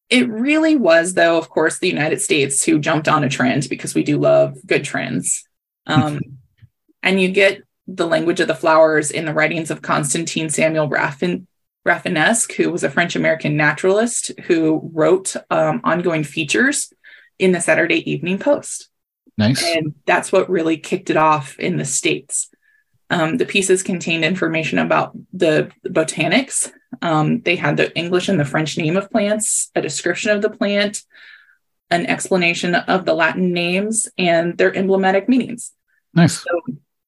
It 0.08 0.28
really 0.28 0.76
was, 0.76 1.14
though, 1.14 1.36
of 1.36 1.48
course, 1.48 1.80
the 1.80 1.88
United 1.88 2.20
States 2.20 2.64
who 2.64 2.78
jumped 2.78 3.08
on 3.08 3.24
a 3.24 3.28
trend 3.28 3.68
because 3.68 3.94
we 3.94 4.04
do 4.04 4.18
love 4.18 4.56
good 4.66 4.84
trends. 4.84 5.42
Um, 5.88 6.18
and 7.00 7.20
you 7.20 7.28
get 7.28 7.62
the 7.86 8.06
language 8.06 8.40
of 8.40 8.48
the 8.48 8.54
flowers 8.54 9.10
in 9.10 9.24
the 9.24 9.34
writings 9.34 9.70
of 9.70 9.82
Constantine 9.82 10.50
Samuel 10.50 10.88
Raffin, 10.88 11.46
Rafinesque, 11.86 12.52
who 12.54 12.70
was 12.70 12.82
a 12.82 12.90
French 12.90 13.14
American 13.14 13.56
naturalist 13.56 14.32
who 14.46 14.90
wrote 14.92 15.36
um, 15.50 15.80
ongoing 15.84 16.24
features 16.24 16.92
in 17.38 17.52
the 17.52 17.60
Saturday 17.60 18.10
Evening 18.10 18.38
Post. 18.38 18.88
Nice. 19.38 19.62
And 19.64 19.94
that's 20.04 20.32
what 20.32 20.50
really 20.50 20.78
kicked 20.78 21.10
it 21.10 21.16
off 21.16 21.58
in 21.58 21.76
the 21.76 21.84
States. 21.84 22.50
Um, 23.08 23.36
the 23.36 23.46
pieces 23.46 23.82
contained 23.82 24.24
information 24.24 24.78
about 24.78 25.12
the 25.32 25.70
botanics. 25.84 26.72
Um, 27.02 27.40
they 27.42 27.54
had 27.54 27.76
the 27.76 27.96
English 27.96 28.28
and 28.28 28.40
the 28.40 28.44
French 28.44 28.76
name 28.76 28.96
of 28.96 29.10
plants, 29.10 29.70
a 29.76 29.82
description 29.82 30.32
of 30.32 30.42
the 30.42 30.50
plant, 30.50 31.02
an 31.90 32.06
explanation 32.06 32.74
of 32.74 33.04
the 33.04 33.14
Latin 33.14 33.52
names, 33.52 34.08
and 34.18 34.58
their 34.58 34.74
emblematic 34.74 35.28
meanings. 35.28 35.72
Nice. 36.14 36.40
So 36.40 36.60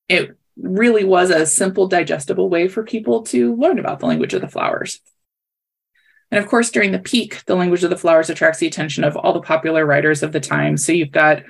it 0.08 0.37
really 0.60 1.04
was 1.04 1.30
a 1.30 1.46
simple, 1.46 1.86
digestible 1.88 2.48
way 2.48 2.68
for 2.68 2.82
people 2.82 3.22
to 3.24 3.54
learn 3.56 3.78
about 3.78 4.00
the 4.00 4.06
language 4.06 4.34
of 4.34 4.40
the 4.40 4.48
flowers. 4.48 5.00
And 6.30 6.42
of 6.42 6.48
course, 6.50 6.70
during 6.70 6.92
the 6.92 6.98
peak, 6.98 7.44
the 7.46 7.54
language 7.54 7.84
of 7.84 7.90
the 7.90 7.96
flowers 7.96 8.28
attracts 8.28 8.58
the 8.58 8.66
attention 8.66 9.04
of 9.04 9.16
all 9.16 9.32
the 9.32 9.40
popular 9.40 9.86
writers 9.86 10.22
of 10.22 10.32
the 10.32 10.40
time. 10.40 10.76
So 10.76 10.92
you've 10.92 11.10
got 11.10 11.42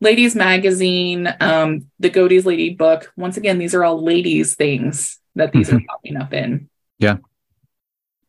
Ladies 0.00 0.34
Magazine, 0.36 1.32
um, 1.40 1.86
the 1.98 2.10
Godey's 2.10 2.44
Lady 2.44 2.74
book. 2.74 3.12
Once 3.16 3.38
again, 3.38 3.58
these 3.58 3.74
are 3.74 3.82
all 3.82 4.04
ladies' 4.04 4.54
things 4.54 5.18
that 5.36 5.52
these 5.52 5.72
are 5.72 5.80
popping 5.88 6.16
up 6.18 6.34
in. 6.34 6.68
Yeah. 6.98 7.16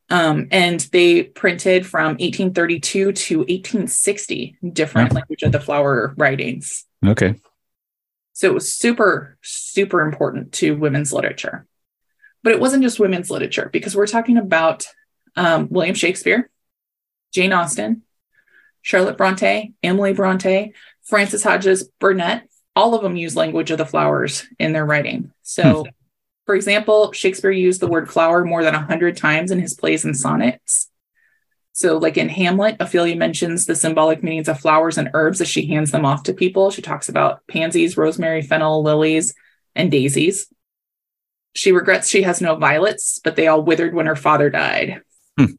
Um, 0.10 0.48
and 0.52 0.80
they 0.94 1.24
printed 1.24 1.86
from 1.86 2.14
1832 2.20 3.12
to 3.12 3.40
1860 3.40 4.58
different 4.72 5.12
Yeah. 5.12 5.16
language 5.16 5.44
of 5.44 5.52
the 5.52 5.60
flower 5.60 6.14
writings. 6.18 6.86
Okay. 7.06 7.36
So 8.38 8.46
it 8.46 8.54
was 8.54 8.72
super, 8.72 9.36
super 9.42 10.02
important 10.02 10.52
to 10.54 10.78
women's 10.78 11.12
literature. 11.12 11.66
But 12.44 12.54
it 12.54 12.60
wasn't 12.60 12.84
just 12.84 13.00
women's 13.00 13.32
literature 13.32 13.68
because 13.74 13.96
we're 13.96 14.06
talking 14.06 14.38
about 14.38 14.86
um, 15.36 15.70
William 15.72 15.96
Shakespeare, 15.96 16.48
Jane 17.34 17.52
Austen, 17.52 18.04
Charlotte 18.84 19.18
Bronte, 19.18 19.74
Emily 19.82 20.14
Bronte, 20.14 20.74
Frances 21.02 21.42
Hodges 21.42 21.90
Burnett. 22.00 22.48
All 22.76 22.94
of 22.94 23.02
them 23.02 23.16
use 23.16 23.36
language 23.36 23.72
of 23.72 23.80
the 23.80 23.88
flowers 23.88 24.46
in 24.60 24.72
their 24.72 24.86
writing. 24.86 25.32
So, 25.42 25.88
for 26.46 26.54
example, 26.54 27.14
Shakespeare 27.14 27.50
used 27.50 27.80
the 27.80 27.88
word 27.88 28.08
flower 28.08 28.46
more 28.46 28.64
than 28.64 28.76
100 28.76 29.18
times 29.18 29.50
in 29.50 29.58
his 29.58 29.74
plays 29.74 30.06
and 30.06 30.16
sonnets. 30.16 30.92
So, 31.78 32.00
like 32.00 32.18
in 32.18 32.28
Hamlet, 32.28 32.78
Ophelia 32.80 33.16
mentions 33.16 33.68
the 33.68 33.76
symbolic 33.76 34.24
meanings 34.24 34.48
of 34.48 34.60
flowers 34.60 34.98
and 34.98 35.12
herbs 35.14 35.42
as 35.42 35.48
she 35.48 35.68
hands 35.68 35.92
them 35.92 36.06
off 36.06 36.24
to 36.24 36.34
people. 36.34 36.72
She 36.72 36.82
talks 36.82 37.08
about 37.08 37.46
pansies, 37.46 37.96
rosemary, 37.96 38.42
fennel, 38.42 38.82
lilies, 38.82 39.36
and 39.76 39.92
daisies. 39.92 40.52
She 41.54 41.72
regrets 41.72 42.10
she 42.10 42.24
has 42.24 42.42
no 42.42 42.56
violets, 42.56 43.20
but 43.24 43.36
they 43.36 43.46
all 43.46 43.62
withered 43.62 43.94
when 43.94 44.08
her 44.08 44.16
father 44.16 44.50
died. 44.50 45.04
Hmm. 45.38 45.52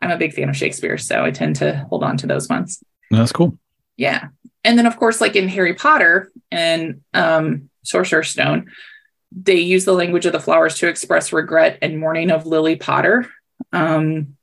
I'm 0.00 0.10
a 0.10 0.18
big 0.18 0.34
fan 0.34 0.48
of 0.48 0.56
Shakespeare, 0.56 0.98
so 0.98 1.22
I 1.22 1.30
tend 1.30 1.54
to 1.56 1.86
hold 1.88 2.02
on 2.02 2.16
to 2.16 2.26
those 2.26 2.48
ones. 2.48 2.82
That's 3.08 3.30
cool. 3.30 3.56
Yeah. 3.96 4.30
And 4.64 4.76
then, 4.76 4.86
of 4.86 4.96
course, 4.96 5.20
like 5.20 5.36
in 5.36 5.46
Harry 5.46 5.74
Potter 5.74 6.32
and 6.50 7.02
um, 7.14 7.70
Sorcerer's 7.84 8.30
Stone, 8.30 8.72
they 9.30 9.60
use 9.60 9.84
the 9.84 9.92
language 9.92 10.26
of 10.26 10.32
the 10.32 10.40
flowers 10.40 10.80
to 10.80 10.88
express 10.88 11.32
regret 11.32 11.78
and 11.80 12.00
mourning 12.00 12.32
of 12.32 12.44
Lily 12.44 12.74
Potter. 12.74 13.30
Um, 13.72 14.35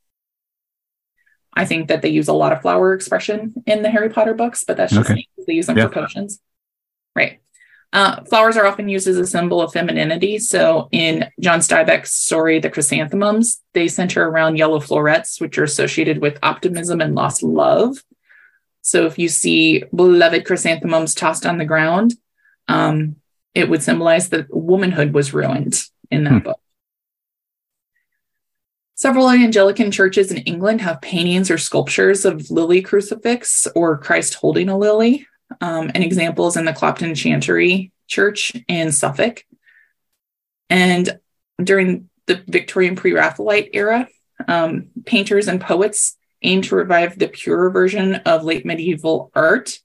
I 1.56 1.66
think 1.66 1.88
that 1.88 2.02
they 2.02 2.10
use 2.10 2.28
a 2.28 2.34
lot 2.34 2.52
of 2.52 2.62
flower 2.62 2.94
expression 2.94 3.54
in 3.66 3.84
the 3.84 3.90
Harry 3.90 4.10
Potter 4.10 4.34
books, 4.34 4.64
but 4.64 4.78
that's 4.78 4.94
just 4.94 5.10
Okay. 5.10 5.16
me. 5.16 5.30
They 5.48 5.54
use 5.54 5.68
them 5.68 5.76
for 5.78 5.90
potions. 5.90 6.40
Right. 7.16 7.40
Uh, 7.92 8.24
flowers 8.24 8.58
are 8.58 8.66
often 8.66 8.90
used 8.90 9.08
as 9.08 9.18
a 9.18 9.28
symbol 9.28 9.62
of 9.62 9.72
femininity. 9.72 10.40
So 10.40 10.90
in 10.92 11.30
John 11.40 11.60
Steinbeck's 11.60 12.12
story, 12.12 12.60
The 12.60 12.72
Chrysanthemums, 12.72 13.62
they 13.74 13.88
center 13.88 14.28
around 14.28 14.58
yellow 14.58 14.80
florets, 14.80 15.40
which 15.40 15.60
are 15.60 15.64
associated 15.64 16.20
with 16.20 16.40
optimism 16.42 17.02
and 17.02 17.14
lost 17.14 17.44
love. 17.44 17.98
So 18.82 19.06
if 19.06 19.20
you 19.20 19.30
see 19.30 19.84
beloved 19.96 20.44
chrysanthemums 20.46 21.14
tossed 21.14 21.46
on 21.46 21.60
the 21.60 21.66
ground, 21.66 22.16
um, 22.68 23.18
it 23.54 23.70
would 23.70 23.84
symbolize 23.84 24.30
that 24.30 24.48
womanhood 24.50 25.14
was 25.14 25.32
ruined 25.34 25.80
in 26.10 26.24
that 26.24 26.32
Hmm. 26.34 26.40
book. 26.40 26.60
Several 28.96 29.28
Anglican 29.28 29.92
churches 29.92 30.32
in 30.32 30.38
England 30.40 30.82
have 30.82 31.02
paintings 31.02 31.50
or 31.50 31.58
sculptures 31.58 32.26
of 32.26 32.52
lily 32.52 32.82
crucifix 32.82 33.68
or 33.76 33.98
Christ 33.98 34.36
holding 34.36 34.70
a 34.70 34.78
lily. 34.78 35.28
Um, 35.62 35.92
an 35.96 36.04
example 36.04 36.48
is 36.48 36.58
in 36.58 36.66
the 36.66 36.74
Clopton 36.74 37.16
Chantry 37.16 37.92
Church 38.08 38.54
in 38.68 38.92
Suffolk. 38.92 39.44
And 40.70 41.20
during 41.62 42.10
the 42.28 42.44
Victorian 42.48 42.96
pre 42.96 43.14
Raphaelite 43.14 43.72
era, 43.74 44.08
um, 44.48 44.90
painters 45.06 45.48
and 45.48 45.60
poets 45.60 46.16
aimed 46.44 46.66
to 46.66 46.76
revive 46.76 47.18
the 47.18 47.28
purer 47.28 47.72
version 47.72 48.16
of 48.16 48.44
late 48.44 48.66
medieval 48.66 49.32
art 49.34 49.80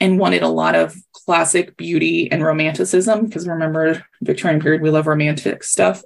and 0.00 0.18
wanted 0.18 0.42
a 0.42 0.48
lot 0.48 0.74
of 0.74 0.94
classic 1.12 1.76
beauty 1.76 2.30
and 2.30 2.44
romanticism 2.44 3.26
because 3.26 3.46
remember 3.46 4.04
Victorian 4.20 4.60
period 4.60 4.82
we 4.82 4.90
love 4.90 5.06
romantic 5.06 5.62
stuff. 5.62 6.02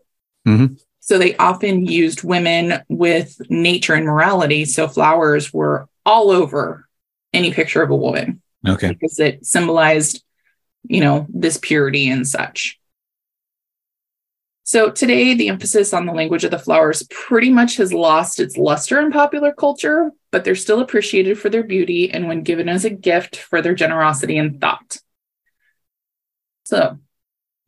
Mhm. 0.46 0.81
So 1.09 1.16
they 1.16 1.35
often 1.38 1.87
used 1.87 2.23
women 2.23 2.83
with 2.90 3.40
nature 3.49 3.94
and 3.94 4.05
morality. 4.05 4.66
So 4.66 4.87
flowers 4.87 5.55
were 5.55 5.88
all 6.05 6.31
over 6.31 6.87
any 7.33 7.51
picture 7.51 7.81
of 7.81 7.88
a 7.88 7.97
woman 7.97 8.42
Okay. 8.68 8.88
because 8.88 9.18
it 9.18 9.47
symbolized, 9.47 10.23
you 10.83 11.01
know, 11.01 11.25
this 11.31 11.57
purity 11.62 12.11
and 12.11 12.29
such. 12.29 12.79
So 14.64 14.90
today, 14.90 15.33
the 15.33 15.49
emphasis 15.49 15.94
on 15.94 16.05
the 16.05 16.12
language 16.12 16.44
of 16.44 16.51
the 16.51 16.59
flowers 16.59 17.03
pretty 17.09 17.49
much 17.49 17.79
has 17.79 17.90
lost 17.94 18.38
its 18.38 18.59
luster 18.59 19.01
in 19.01 19.11
popular 19.11 19.51
culture, 19.51 20.11
but 20.31 20.44
they're 20.44 20.55
still 20.55 20.81
appreciated 20.81 21.38
for 21.38 21.49
their 21.49 21.62
beauty 21.62 22.11
and 22.11 22.29
when 22.29 22.42
given 22.42 22.68
as 22.68 22.85
a 22.85 22.90
gift 22.90 23.37
for 23.37 23.62
their 23.62 23.75
generosity 23.75 24.37
and 24.37 24.61
thought. 24.61 24.99
So 26.64 26.99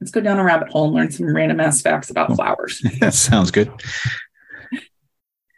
let's 0.00 0.10
go 0.10 0.20
down 0.20 0.38
a 0.38 0.44
rabbit 0.44 0.68
hole 0.70 0.86
and 0.86 0.94
learn 0.94 1.10
some 1.10 1.34
random 1.34 1.60
ass 1.60 1.82
facts 1.82 2.10
about 2.10 2.34
flowers. 2.34 2.80
that 3.00 3.14
sounds 3.14 3.50
good. 3.50 3.70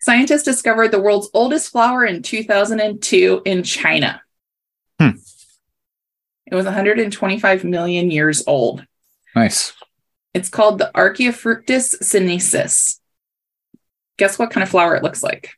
Scientists 0.00 0.42
discovered 0.42 0.88
the 0.88 1.00
world's 1.00 1.30
oldest 1.32 1.70
flower 1.70 2.04
in 2.04 2.22
2002 2.22 3.42
in 3.44 3.62
China. 3.62 4.20
Hmm. 4.98 5.10
It 6.46 6.54
was 6.54 6.64
125 6.64 7.64
million 7.64 8.10
years 8.10 8.42
old. 8.46 8.84
Nice. 9.36 9.72
It's 10.34 10.48
called 10.48 10.78
the 10.78 10.90
Archaefructus 10.94 12.02
sinensis. 12.02 13.00
Guess 14.18 14.38
what 14.38 14.50
kind 14.50 14.62
of 14.62 14.68
flower 14.68 14.96
it 14.96 15.02
looks 15.02 15.22
like? 15.22 15.50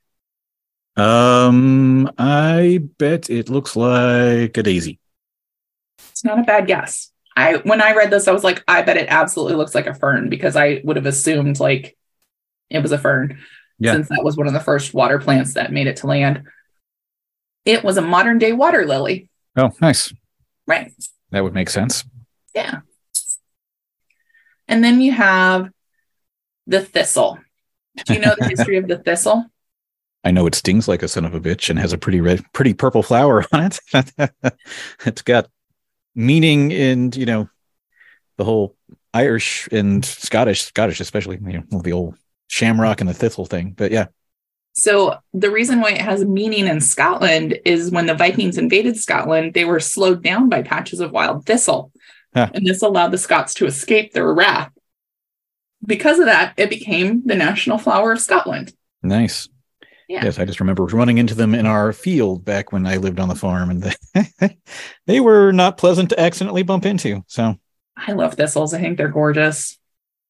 Um, 0.96 2.10
I 2.18 2.80
bet 2.98 3.30
it 3.30 3.48
looks 3.48 3.74
like 3.74 4.56
a 4.56 4.62
daisy. 4.62 5.00
It's 6.10 6.24
not 6.24 6.38
a 6.38 6.42
bad 6.42 6.66
guess. 6.66 7.10
I 7.36 7.56
when 7.56 7.80
I 7.82 7.94
read 7.94 8.10
this, 8.10 8.28
I 8.28 8.32
was 8.32 8.44
like, 8.44 8.62
I 8.68 8.82
bet 8.82 8.96
it 8.96 9.08
absolutely 9.08 9.56
looks 9.56 9.74
like 9.74 9.86
a 9.86 9.94
fern 9.94 10.28
because 10.28 10.56
I 10.56 10.80
would 10.84 10.96
have 10.96 11.06
assumed 11.06 11.58
like 11.60 11.96
it 12.70 12.80
was 12.80 12.92
a 12.92 12.98
fern 12.98 13.38
Yeah. 13.78 13.92
since 13.92 14.08
that 14.08 14.22
was 14.24 14.36
one 14.36 14.46
of 14.46 14.52
the 14.52 14.60
first 14.60 14.94
water 14.94 15.18
plants 15.18 15.54
that 15.54 15.72
made 15.72 15.86
it 15.86 15.96
to 15.98 16.06
land. 16.06 16.44
It 17.64 17.82
was 17.82 17.96
a 17.96 18.02
modern 18.02 18.38
day 18.38 18.52
water 18.52 18.84
lily. 18.86 19.28
Oh, 19.56 19.72
nice. 19.80 20.12
Right. 20.66 20.92
That 21.30 21.42
would 21.42 21.54
make 21.54 21.70
sense. 21.70 22.04
Yeah. 22.54 22.80
And 24.68 24.82
then 24.82 25.00
you 25.00 25.12
have 25.12 25.70
the 26.66 26.80
thistle. 26.80 27.38
Do 28.06 28.14
you 28.14 28.20
know 28.20 28.34
the 28.38 28.48
history 28.56 28.76
of 28.76 28.88
the 28.88 28.98
thistle? 28.98 29.44
I 30.24 30.30
know 30.30 30.46
it 30.46 30.54
stings 30.54 30.88
like 30.88 31.02
a 31.02 31.08
son 31.08 31.24
of 31.26 31.34
a 31.34 31.40
bitch 31.40 31.68
and 31.68 31.78
has 31.78 31.92
a 31.92 31.98
pretty 31.98 32.20
red, 32.20 32.42
pretty 32.52 32.72
purple 32.74 33.02
flower 33.02 33.44
on 33.52 33.70
it. 33.72 33.80
it's 35.04 35.22
got 35.22 35.48
meaning 36.14 36.72
and 36.72 37.14
you 37.16 37.27
know, 37.27 37.48
the 38.37 38.44
whole 38.44 38.77
Irish 39.12 39.68
and 39.70 40.05
Scottish, 40.05 40.62
Scottish 40.62 41.00
especially, 41.00 41.38
you 41.44 41.64
know, 41.70 41.81
the 41.81 41.92
old 41.92 42.16
shamrock 42.48 43.00
and 43.00 43.09
the 43.09 43.14
thistle 43.14 43.46
thing. 43.46 43.74
But 43.77 43.92
yeah, 43.92 44.07
So 44.72 45.16
the 45.33 45.50
reason 45.50 45.81
why 45.81 45.92
it 45.92 46.00
has 46.00 46.24
meaning 46.24 46.66
in 46.66 46.81
Scotland 46.81 47.59
is 47.64 47.90
when 47.90 48.07
the 48.07 48.14
Vikings 48.14 48.59
invaded 48.59 48.96
Scotland, 48.96 49.55
they 49.55 49.64
were 49.64 49.81
slowed 49.81 50.22
down 50.22 50.48
by 50.48 50.62
patches 50.62 51.00
of 51.00 51.12
wild 51.12 51.46
thistle. 51.46 51.92
Huh. 52.35 52.50
And 52.53 52.66
this 52.66 52.83
allowed 52.83 53.12
the 53.12 53.18
Scots 53.18 53.55
to 53.55 53.66
escape 53.66 54.12
their 54.12 54.33
wrath. 54.33 54.72
Because 55.87 56.18
of 56.18 56.27
that, 56.27 56.55
it 56.57 56.70
became 56.70 57.22
the 57.24 57.37
national 57.37 57.79
flower 57.79 58.12
of 58.12 58.20
Scotland. 58.20 58.72
nice. 59.03 59.48
Yeah. 60.08 60.24
Yes, 60.24 60.38
I 60.38 60.44
just 60.44 60.60
remember 60.60 60.84
running 60.84 61.18
into 61.18 61.34
them 61.34 61.54
in 61.54 61.66
our 61.66 61.92
field 61.92 62.44
back 62.44 62.72
when 62.72 62.86
I 62.86 62.96
lived 62.96 63.18
on 63.18 63.28
the 63.28 63.34
farm, 63.34 63.70
and 63.70 63.82
they, 63.82 64.58
they 65.06 65.20
were 65.20 65.52
not 65.52 65.78
pleasant 65.78 66.10
to 66.10 66.20
accidentally 66.20 66.62
bump 66.62 66.84
into. 66.84 67.22
So, 67.26 67.58
I 67.96 68.12
love 68.12 68.34
thistles. 68.34 68.74
I 68.74 68.80
think 68.80 68.98
they're 68.98 69.08
gorgeous. 69.08 69.78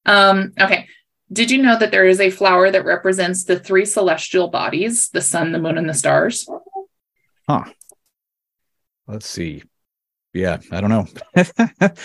Um, 0.06 0.52
okay. 0.60 0.86
Did 1.32 1.50
you 1.50 1.62
know 1.62 1.78
that 1.78 1.90
there 1.90 2.06
is 2.06 2.20
a 2.20 2.30
flower 2.30 2.70
that 2.70 2.84
represents 2.84 3.44
the 3.44 3.58
three 3.58 3.84
celestial 3.84 4.48
bodies, 4.48 5.08
the 5.08 5.22
sun, 5.22 5.52
the 5.52 5.58
moon, 5.58 5.78
and 5.78 5.88
the 5.88 5.94
stars? 5.94 6.46
Huh. 7.48 7.64
Let's 9.06 9.26
see. 9.26 9.62
Yeah, 10.32 10.58
I 10.70 10.80
don't 10.80 10.90
know. 10.90 11.06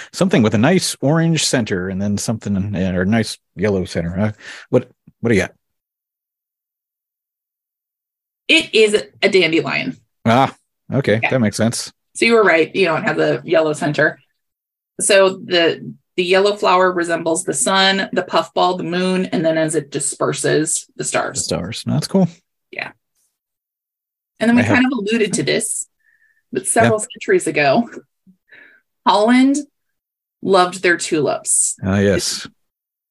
something 0.14 0.44
with 0.44 0.54
a 0.54 0.60
nice 0.60 0.96
orange 1.02 1.46
center, 1.46 1.90
and 1.90 2.02
then 2.02 2.18
something 2.18 2.76
or 2.76 3.06
nice 3.06 3.38
yellow 3.56 3.86
center. 3.86 4.20
Uh, 4.20 4.32
what 4.70 4.90
What 5.20 5.30
do 5.30 5.36
you 5.36 5.42
got? 5.42 5.52
It 8.50 8.74
is 8.76 8.94
a 9.22 9.30
dandelion. 9.30 9.96
Ah, 10.26 10.54
okay, 10.92 11.20
Yeah. 11.24 11.30
that 11.30 11.40
makes 11.40 11.56
sense. 11.56 11.94
So 12.16 12.26
you 12.26 12.34
were 12.34 12.44
right. 12.44 12.76
You 12.76 12.84
don't 12.86 13.04
have 13.04 13.16
the 13.16 13.42
yellow 13.46 13.72
center. 13.74 14.20
So 15.00 15.38
the 15.46 15.94
the 16.18 16.24
yellow 16.26 16.58
flower 16.58 16.92
resembles 16.92 17.46
the 17.46 17.54
sun, 17.54 18.10
the 18.12 18.24
puffball, 18.24 18.76
the 18.76 18.84
moon, 18.84 19.28
and 19.28 19.46
then 19.46 19.58
as 19.58 19.76
it 19.76 19.90
disperses, 19.90 20.86
the 20.98 21.06
stars. 21.06 21.38
The 21.38 21.44
stars. 21.46 21.84
That's 21.86 22.08
cool. 22.08 22.28
Yeah. 22.72 22.92
And 24.42 24.50
then 24.50 24.58
we 24.58 24.64
I 24.64 24.66
have- 24.66 24.76
kind 24.76 24.86
of 24.92 24.98
alluded 25.00 25.32
to 25.34 25.44
this, 25.44 25.88
but 26.52 26.68
several 26.68 27.00
centuries 27.00 27.48
ago, 27.48 27.90
Holland 29.08 29.58
loved 30.42 30.82
their 30.84 30.98
tulips. 30.98 31.76
Ah, 31.86 32.00
yes. 32.00 32.48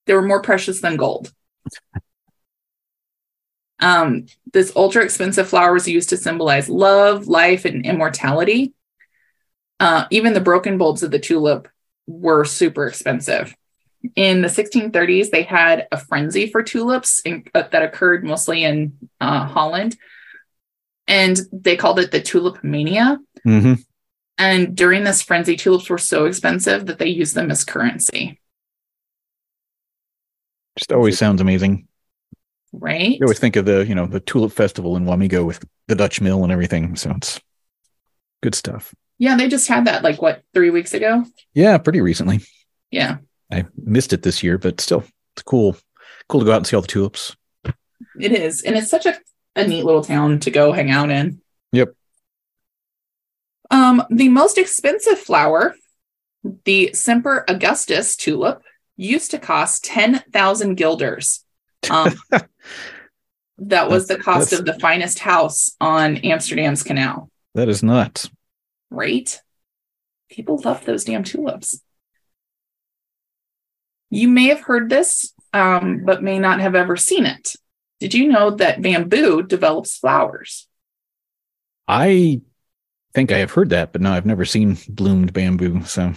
They 0.06 0.12
were 0.14 0.22
more 0.22 0.42
precious 0.42 0.80
than 0.82 0.96
gold. 0.96 1.32
Um, 3.80 4.26
this 4.52 4.72
ultra 4.74 5.04
expensive 5.04 5.48
flower 5.48 5.72
was 5.72 5.88
used 5.88 6.08
to 6.10 6.16
symbolize 6.16 6.68
love, 6.68 7.28
life, 7.28 7.64
and 7.64 7.84
immortality. 7.86 8.74
Uh, 9.80 10.06
even 10.10 10.32
the 10.32 10.40
broken 10.40 10.78
bulbs 10.78 11.02
of 11.02 11.10
the 11.10 11.18
tulip 11.18 11.68
were 12.06 12.44
super 12.44 12.86
expensive. 12.86 13.54
In 14.16 14.42
the 14.42 14.48
1630s, 14.48 15.30
they 15.30 15.42
had 15.42 15.86
a 15.92 15.96
frenzy 15.98 16.48
for 16.50 16.62
tulips 16.62 17.20
in, 17.24 17.44
uh, 17.54 17.64
that 17.70 17.82
occurred 17.82 18.24
mostly 18.24 18.64
in 18.64 18.96
uh, 19.20 19.44
Holland, 19.46 19.96
and 21.06 21.38
they 21.52 21.76
called 21.76 21.98
it 21.98 22.10
the 22.10 22.20
tulip 22.20 22.62
mania. 22.62 23.18
hmm 23.44 23.74
And 24.36 24.76
during 24.76 25.04
this 25.04 25.22
frenzy, 25.22 25.56
tulips 25.56 25.90
were 25.90 25.98
so 25.98 26.26
expensive 26.26 26.86
that 26.86 26.98
they 26.98 27.08
used 27.08 27.34
them 27.34 27.50
as 27.50 27.64
currency, 27.64 28.40
Just 30.78 30.92
always 30.92 31.18
sounds 31.18 31.40
amazing. 31.40 31.87
Right? 32.72 33.12
You 33.18 33.24
always 33.24 33.38
think 33.38 33.56
of 33.56 33.64
the, 33.64 33.86
you 33.86 33.94
know, 33.94 34.06
the 34.06 34.20
tulip 34.20 34.52
festival 34.52 34.96
in 34.96 35.04
Wamego 35.04 35.44
with 35.46 35.64
the 35.86 35.94
Dutch 35.94 36.20
mill 36.20 36.42
and 36.42 36.52
everything. 36.52 36.96
So 36.96 37.12
it's 37.16 37.40
good 38.42 38.54
stuff. 38.54 38.94
Yeah, 39.18 39.36
they 39.36 39.48
just 39.48 39.68
had 39.68 39.86
that 39.86 40.04
like 40.04 40.22
what 40.22 40.42
three 40.54 40.70
weeks 40.70 40.94
ago. 40.94 41.24
Yeah, 41.54 41.78
pretty 41.78 42.00
recently. 42.00 42.40
Yeah, 42.90 43.18
I 43.52 43.66
missed 43.76 44.12
it 44.12 44.22
this 44.22 44.42
year, 44.42 44.58
but 44.58 44.80
still, 44.80 45.04
it's 45.34 45.42
cool. 45.42 45.76
Cool 46.28 46.40
to 46.40 46.46
go 46.46 46.52
out 46.52 46.58
and 46.58 46.66
see 46.66 46.76
all 46.76 46.82
the 46.82 46.88
tulips. 46.88 47.36
it 48.20 48.32
is, 48.32 48.62
and 48.62 48.76
it's 48.76 48.90
such 48.90 49.06
a, 49.06 49.18
a 49.56 49.66
neat 49.66 49.84
little 49.84 50.04
town 50.04 50.38
to 50.40 50.50
go 50.50 50.72
hang 50.72 50.90
out 50.90 51.10
in. 51.10 51.40
Yep. 51.72 51.94
Um, 53.70 54.04
the 54.10 54.28
most 54.28 54.56
expensive 54.56 55.18
flower, 55.18 55.74
the 56.64 56.92
Semper 56.94 57.44
Augustus 57.48 58.16
tulip, 58.16 58.62
used 58.96 59.32
to 59.32 59.38
cost 59.38 59.84
ten 59.84 60.20
thousand 60.32 60.76
guilders. 60.76 61.44
Um, 61.90 62.14
that 63.58 63.88
was 63.90 64.06
the 64.06 64.18
cost 64.18 64.52
of 64.52 64.64
the 64.64 64.78
finest 64.78 65.18
house 65.20 65.74
on 65.80 66.18
Amsterdam's 66.18 66.82
canal. 66.82 67.30
That 67.54 67.68
is 67.68 67.82
nuts. 67.82 68.30
right? 68.90 69.40
People 70.30 70.60
love 70.64 70.84
those 70.84 71.04
damn 71.04 71.24
tulips. 71.24 71.80
You 74.10 74.28
may 74.28 74.46
have 74.48 74.60
heard 74.60 74.88
this, 74.88 75.32
um, 75.52 76.04
but 76.04 76.22
may 76.22 76.38
not 76.38 76.60
have 76.60 76.74
ever 76.74 76.96
seen 76.96 77.26
it. 77.26 77.54
Did 78.00 78.14
you 78.14 78.28
know 78.28 78.50
that 78.52 78.80
bamboo 78.80 79.42
develops 79.42 79.98
flowers? 79.98 80.66
I 81.86 82.42
think 83.14 83.32
I 83.32 83.38
have 83.38 83.50
heard 83.50 83.70
that, 83.70 83.92
but 83.92 84.00
no, 84.00 84.12
I've 84.12 84.26
never 84.26 84.44
seen 84.44 84.78
bloomed 84.88 85.32
bamboo. 85.32 85.82
So 85.84 86.12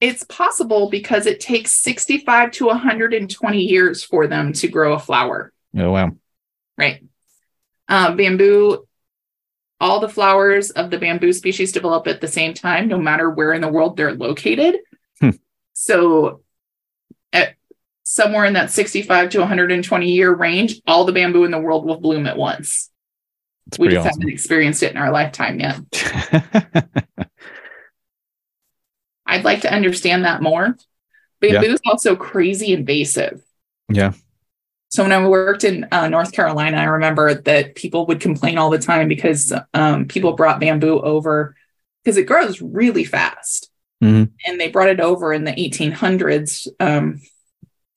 It's 0.00 0.24
possible 0.24 0.88
because 0.88 1.26
it 1.26 1.40
takes 1.40 1.72
65 1.72 2.52
to 2.52 2.66
120 2.66 3.58
years 3.60 4.02
for 4.02 4.26
them 4.26 4.52
to 4.54 4.68
grow 4.68 4.94
a 4.94 4.98
flower, 4.98 5.52
oh 5.76 5.90
wow. 5.90 6.12
right? 6.78 7.04
Uh, 7.88 8.14
bamboo, 8.14 8.86
all 9.80 10.00
the 10.00 10.08
flowers 10.08 10.70
of 10.70 10.90
the 10.90 10.98
bamboo 10.98 11.32
species 11.32 11.72
develop 11.72 12.06
at 12.06 12.20
the 12.20 12.28
same 12.28 12.54
time, 12.54 12.88
no 12.88 12.98
matter 12.98 13.28
where 13.30 13.52
in 13.52 13.60
the 13.60 13.68
world 13.68 13.96
they're 13.96 14.14
located. 14.14 14.78
Hmm. 15.20 15.30
So, 15.74 16.42
at 17.32 17.56
somewhere 18.02 18.44
in 18.44 18.54
that 18.54 18.70
65 18.70 19.30
to 19.30 19.40
120 19.40 20.10
year 20.10 20.34
range, 20.34 20.80
all 20.86 21.04
the 21.04 21.12
bamboo 21.12 21.44
in 21.44 21.50
the 21.50 21.58
world 21.58 21.84
will 21.84 22.00
bloom 22.00 22.26
at 22.26 22.36
once. 22.36 22.90
It's 23.66 23.78
we 23.78 23.88
just 23.88 24.04
haven't 24.04 24.28
experienced 24.28 24.82
it 24.82 24.92
in 24.92 24.96
our 24.96 25.10
lifetime 25.10 25.60
yet. 25.60 25.78
I'd 29.30 29.44
like 29.44 29.62
to 29.62 29.72
understand 29.72 30.24
that 30.24 30.42
more. 30.42 30.76
Bamboo 31.40 31.72
is 31.72 31.80
also 31.86 32.16
crazy 32.16 32.72
invasive. 32.72 33.42
yeah. 33.88 34.12
So 34.92 35.04
when 35.04 35.12
I 35.12 35.24
worked 35.26 35.62
in 35.62 35.86
uh, 35.92 36.08
North 36.08 36.32
Carolina, 36.32 36.76
I 36.78 36.84
remember 36.84 37.32
that 37.32 37.76
people 37.76 38.06
would 38.06 38.18
complain 38.20 38.58
all 38.58 38.70
the 38.70 38.78
time 38.78 39.06
because 39.06 39.52
um, 39.72 40.06
people 40.06 40.32
brought 40.32 40.58
bamboo 40.58 41.00
over 41.00 41.54
because 42.02 42.16
it 42.16 42.24
grows 42.26 42.60
really 42.60 43.04
fast, 43.04 43.70
Mhm. 44.02 44.30
and 44.46 44.60
they 44.60 44.68
brought 44.68 44.88
it 44.88 44.98
over 44.98 45.32
in 45.32 45.44
the 45.44 45.52
1800s. 45.52 46.66
Um, 46.80 47.20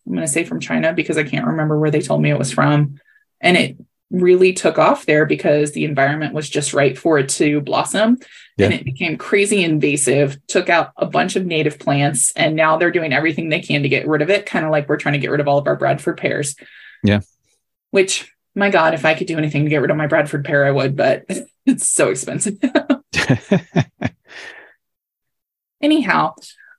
I'm 0.05 0.13
going 0.13 0.21
to 0.21 0.31
say 0.31 0.43
from 0.43 0.59
China 0.59 0.93
because 0.93 1.17
I 1.17 1.23
can't 1.23 1.47
remember 1.47 1.79
where 1.79 1.89
they 1.89 2.01
told 2.01 2.21
me 2.21 2.29
it 2.29 2.37
was 2.37 2.51
from, 2.51 2.99
and 3.41 3.57
it 3.57 3.77
really 4.11 4.53
took 4.53 4.77
off 4.77 5.07
there 5.07 5.25
because 5.25 5.71
the 5.71 5.85
environment 5.85 6.35
was 6.35 6.47
just 6.47 6.75
right 6.75 6.95
for 6.95 7.17
it 7.17 7.29
to 7.29 7.59
blossom. 7.61 8.19
Yeah. 8.57 8.65
And 8.67 8.75
it 8.75 8.85
became 8.85 9.17
crazy 9.17 9.63
invasive, 9.63 10.37
took 10.47 10.69
out 10.69 10.91
a 10.95 11.07
bunch 11.07 11.35
of 11.35 11.45
native 11.45 11.79
plants, 11.79 12.31
and 12.35 12.55
now 12.55 12.77
they're 12.77 12.91
doing 12.91 13.11
everything 13.11 13.49
they 13.49 13.61
can 13.61 13.83
to 13.83 13.89
get 13.89 14.07
rid 14.07 14.21
of 14.21 14.29
it, 14.29 14.45
kind 14.45 14.63
of 14.63 14.71
like 14.71 14.87
we're 14.87 14.97
trying 14.97 15.13
to 15.13 15.19
get 15.19 15.31
rid 15.31 15.39
of 15.39 15.47
all 15.47 15.57
of 15.57 15.67
our 15.67 15.75
Bradford 15.75 16.17
pears. 16.17 16.55
Yeah. 17.03 17.21
Which, 17.89 18.31
my 18.53 18.69
God, 18.69 18.93
if 18.93 19.05
I 19.05 19.15
could 19.15 19.27
do 19.27 19.37
anything 19.37 19.63
to 19.63 19.69
get 19.69 19.81
rid 19.81 19.89
of 19.89 19.97
my 19.97 20.07
Bradford 20.07 20.45
pear, 20.45 20.65
I 20.65 20.71
would, 20.71 20.95
but 20.95 21.25
it's 21.65 21.87
so 21.89 22.09
expensive. 22.09 22.59
Anyhow, 25.81 26.35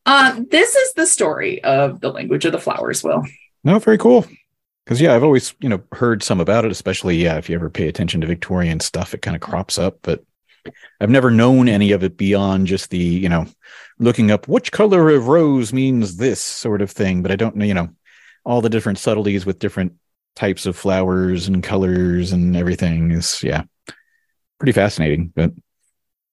uh, 0.06 0.40
this 0.50 0.74
is 0.74 0.92
the 0.94 1.06
story 1.06 1.62
of 1.64 2.00
the 2.00 2.10
language 2.12 2.44
of 2.44 2.52
the 2.52 2.60
flowers, 2.60 3.02
Will. 3.02 3.24
no, 3.64 3.78
very 3.78 3.98
cool. 3.98 4.26
Because 4.84 5.00
yeah, 5.00 5.14
I've 5.14 5.24
always 5.24 5.54
you 5.60 5.68
know 5.68 5.82
heard 5.92 6.22
some 6.22 6.40
about 6.40 6.64
it, 6.64 6.70
especially 6.70 7.16
yeah, 7.16 7.36
if 7.36 7.48
you 7.48 7.54
ever 7.54 7.70
pay 7.70 7.88
attention 7.88 8.20
to 8.20 8.26
Victorian 8.26 8.80
stuff, 8.80 9.14
it 9.14 9.22
kind 9.22 9.34
of 9.34 9.40
crops 9.40 9.78
up. 9.78 9.98
But 10.02 10.22
I've 11.00 11.10
never 11.10 11.30
known 11.30 11.68
any 11.68 11.92
of 11.92 12.02
it 12.02 12.16
beyond 12.16 12.66
just 12.66 12.90
the 12.90 12.98
you 12.98 13.28
know 13.28 13.46
looking 13.98 14.30
up 14.30 14.48
which 14.48 14.72
color 14.72 15.10
of 15.10 15.28
rose 15.28 15.72
means 15.72 16.16
this 16.16 16.40
sort 16.40 16.82
of 16.82 16.90
thing. 16.90 17.22
But 17.22 17.30
I 17.30 17.36
don't 17.36 17.56
know 17.56 17.64
you 17.64 17.74
know 17.74 17.90
all 18.44 18.60
the 18.60 18.70
different 18.70 18.98
subtleties 18.98 19.46
with 19.46 19.58
different 19.58 19.94
types 20.36 20.66
of 20.66 20.76
flowers 20.76 21.46
and 21.48 21.62
colors 21.62 22.32
and 22.32 22.56
everything 22.56 23.10
is 23.10 23.42
yeah 23.42 23.64
pretty 24.58 24.72
fascinating. 24.72 25.32
But 25.34 25.52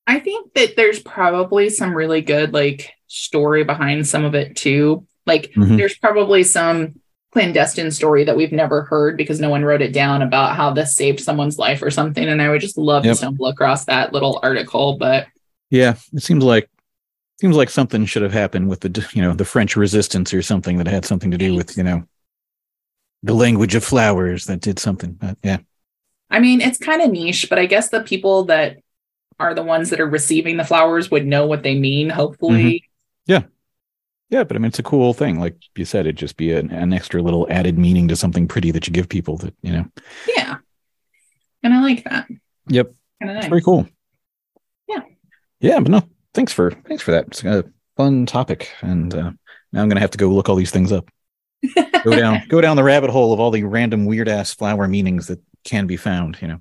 I 0.07 0.19
think 0.19 0.53
that 0.53 0.75
there's 0.75 0.99
probably 0.99 1.69
some 1.69 1.93
really 1.93 2.21
good 2.21 2.53
like 2.53 2.91
story 3.07 3.63
behind 3.63 4.07
some 4.07 4.25
of 4.25 4.35
it 4.35 4.55
too. 4.55 5.05
Like 5.25 5.51
Mhm. 5.55 5.77
there's 5.77 5.97
probably 5.97 6.43
some 6.43 7.00
clandestine 7.31 7.91
story 7.91 8.23
that 8.25 8.35
we've 8.35 8.51
never 8.51 8.83
heard 8.83 9.15
because 9.17 9.39
no 9.39 9.49
one 9.49 9.63
wrote 9.63 9.81
it 9.81 9.93
down 9.93 10.21
about 10.21 10.55
how 10.55 10.71
this 10.73 10.95
saved 10.95 11.19
someone's 11.19 11.57
life 11.57 11.81
or 11.81 11.89
something. 11.89 12.27
And 12.27 12.41
I 12.41 12.49
would 12.49 12.61
just 12.61 12.77
love 12.77 13.05
Yep. 13.05 13.11
to 13.13 13.17
stumble 13.17 13.47
across 13.47 13.85
that 13.85 14.11
little 14.13 14.39
article. 14.43 14.97
But 14.97 15.27
yeah, 15.69 15.95
it 16.13 16.23
seems 16.23 16.43
like 16.43 16.69
seems 17.39 17.55
like 17.55 17.69
something 17.69 18.05
should 18.05 18.21
have 18.21 18.33
happened 18.33 18.69
with 18.69 18.81
the 18.81 19.07
you 19.13 19.21
know 19.21 19.33
the 19.33 19.45
French 19.45 19.75
resistance 19.75 20.33
or 20.33 20.41
something 20.41 20.77
that 20.77 20.87
had 20.87 21.05
something 21.05 21.31
to 21.31 21.37
do 21.37 21.55
with 21.55 21.77
you 21.77 21.83
know 21.83 22.03
the 23.23 23.33
language 23.33 23.75
of 23.75 23.83
flowers 23.83 24.45
that 24.45 24.59
did 24.61 24.77
something. 24.79 25.13
But 25.13 25.37
yeah, 25.43 25.57
I 26.29 26.39
mean, 26.39 26.59
it's 26.61 26.77
kind 26.77 27.01
of 27.01 27.11
niche, 27.11 27.47
but 27.49 27.59
I 27.59 27.65
guess 27.65 27.89
the 27.89 28.01
people 28.01 28.45
that 28.45 28.77
are 29.39 29.53
the 29.55 29.63
ones 29.63 29.89
that 29.89 29.99
are 29.99 30.07
receiving 30.09 30.57
the 30.57 30.63
flowers 30.63 31.09
would 31.09 31.25
know 31.25 31.47
what 31.47 31.63
they 31.63 31.79
mean, 31.79 32.09
hopefully. 32.09 32.63
Mm-hmm. 32.63 33.31
yeah, 33.31 33.43
but 34.31 34.55
I 34.55 34.59
mean 34.59 34.69
it's 34.69 34.79
a 34.79 34.83
cool 34.83 35.13
thing. 35.13 35.39
Like 35.39 35.57
you 35.75 35.85
said, 35.85 36.05
it'd 36.05 36.15
just 36.15 36.37
be 36.37 36.53
an, 36.53 36.71
an 36.71 36.93
extra 36.93 37.21
little 37.21 37.47
added 37.49 37.77
meaning 37.77 38.07
to 38.07 38.15
something 38.15 38.47
pretty 38.47 38.71
that 38.71 38.87
you 38.87 38.93
give 38.93 39.09
people 39.09 39.37
that 39.37 39.53
you 39.61 39.73
know. 39.73 39.85
Yeah. 40.35 40.57
And 41.63 41.73
I 41.73 41.81
like 41.81 42.03
that. 42.05 42.27
Yep, 42.67 42.87
of 42.87 42.95
it's 43.21 43.33
nice. 43.33 43.47
very 43.47 43.61
cool. 43.61 43.87
Yeah. 44.87 45.01
yeah, 45.59 45.79
but 45.79 45.91
no, 45.91 46.03
thanks 46.33 46.53
for 46.53 46.71
thanks 46.71 47.03
for 47.03 47.11
that. 47.11 47.27
It's 47.27 47.43
a 47.43 47.65
fun 47.97 48.25
topic, 48.25 48.71
and 48.81 49.13
uh, 49.13 49.31
now 49.71 49.81
I'm 49.81 49.89
gonna 49.89 49.99
have 49.99 50.11
to 50.11 50.17
go 50.17 50.29
look 50.29 50.49
all 50.49 50.55
these 50.55 50.71
things 50.71 50.91
up. 50.91 51.09
go 52.03 52.15
down 52.15 52.41
go 52.47 52.61
down 52.61 52.75
the 52.75 52.83
rabbit 52.83 53.11
hole 53.11 53.33
of 53.33 53.39
all 53.39 53.51
the 53.51 53.63
random 53.63 54.05
weird 54.05 54.27
ass 54.27 54.51
flower 54.53 54.87
meanings 54.87 55.27
that 55.27 55.39
can 55.63 55.85
be 55.85 55.95
found 55.95 56.35
you 56.41 56.47
know 56.47 56.59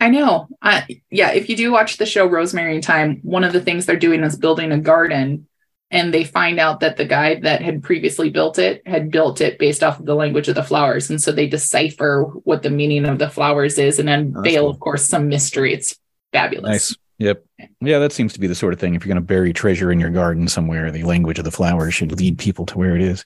I 0.00 0.10
know. 0.10 0.48
Uh, 0.62 0.82
yeah, 1.10 1.32
if 1.32 1.48
you 1.48 1.56
do 1.56 1.72
watch 1.72 1.96
the 1.96 2.06
show 2.06 2.26
Rosemary 2.26 2.80
Thyme, 2.80 3.18
one 3.22 3.42
of 3.42 3.52
the 3.52 3.60
things 3.60 3.84
they're 3.84 3.96
doing 3.96 4.22
is 4.22 4.36
building 4.36 4.70
a 4.70 4.78
garden, 4.78 5.48
and 5.90 6.12
they 6.12 6.24
find 6.24 6.60
out 6.60 6.80
that 6.80 6.96
the 6.96 7.04
guy 7.04 7.40
that 7.40 7.62
had 7.62 7.82
previously 7.82 8.30
built 8.30 8.58
it 8.58 8.86
had 8.86 9.10
built 9.10 9.40
it 9.40 9.58
based 9.58 9.82
off 9.82 9.98
of 9.98 10.06
the 10.06 10.14
language 10.14 10.48
of 10.48 10.54
the 10.54 10.62
flowers, 10.62 11.10
and 11.10 11.20
so 11.20 11.32
they 11.32 11.46
decipher 11.46 12.24
what 12.44 12.62
the 12.62 12.70
meaning 12.70 13.06
of 13.06 13.18
the 13.18 13.30
flowers 13.30 13.78
is, 13.78 13.98
and 13.98 14.10
unveil, 14.10 14.62
cool. 14.62 14.70
of 14.70 14.80
course, 14.80 15.06
some 15.06 15.28
mystery. 15.28 15.72
It's 15.72 15.96
fabulous. 16.32 16.70
nice. 16.70 16.96
Yep. 17.18 17.44
Yeah 17.80 17.98
that 17.98 18.12
seems 18.12 18.32
to 18.34 18.40
be 18.40 18.46
the 18.46 18.54
sort 18.54 18.72
of 18.72 18.78
thing. 18.78 18.94
If 18.94 19.04
you're 19.04 19.12
going 19.12 19.22
to 19.22 19.26
bury 19.26 19.52
treasure 19.52 19.90
in 19.90 19.98
your 19.98 20.10
garden 20.10 20.46
somewhere 20.46 20.90
the 20.90 21.02
language 21.02 21.38
of 21.38 21.44
the 21.44 21.50
flowers 21.50 21.94
should 21.94 22.12
lead 22.12 22.38
people 22.38 22.64
to 22.66 22.78
where 22.78 22.94
it 22.94 23.02
is. 23.02 23.24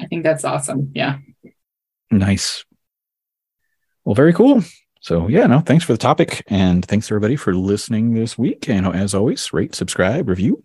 I 0.00 0.06
think 0.06 0.22
that's 0.22 0.44
awesome. 0.44 0.92
Yeah. 0.94 1.18
nice. 2.10 2.64
Well 4.04 4.14
very 4.14 4.32
cool. 4.32 4.62
So 5.00 5.26
yeah 5.26 5.46
no 5.46 5.58
thanks 5.58 5.84
for 5.84 5.92
the 5.92 5.98
topic. 5.98 6.44
And 6.46 6.84
thanks 6.84 7.10
everybody 7.10 7.34
for 7.34 7.52
listening 7.52 8.14
this 8.14 8.38
week. 8.38 8.68
And 8.68 8.86
as 8.86 9.12
always 9.12 9.52
rate 9.52 9.74
subscribe 9.74 10.28
review 10.28 10.62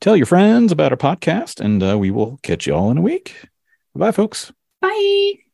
tell 0.00 0.16
your 0.16 0.26
friends 0.26 0.72
about 0.72 0.92
our 0.92 0.98
podcast 0.98 1.60
and 1.60 1.82
uh, 1.82 1.96
we 1.98 2.10
will 2.10 2.38
catch 2.42 2.66
you 2.66 2.74
all 2.74 2.90
in 2.90 2.98
a 2.98 3.02
week 3.02 3.48
bye 3.94 4.12
folks 4.12 4.52
Bye. 4.80 5.51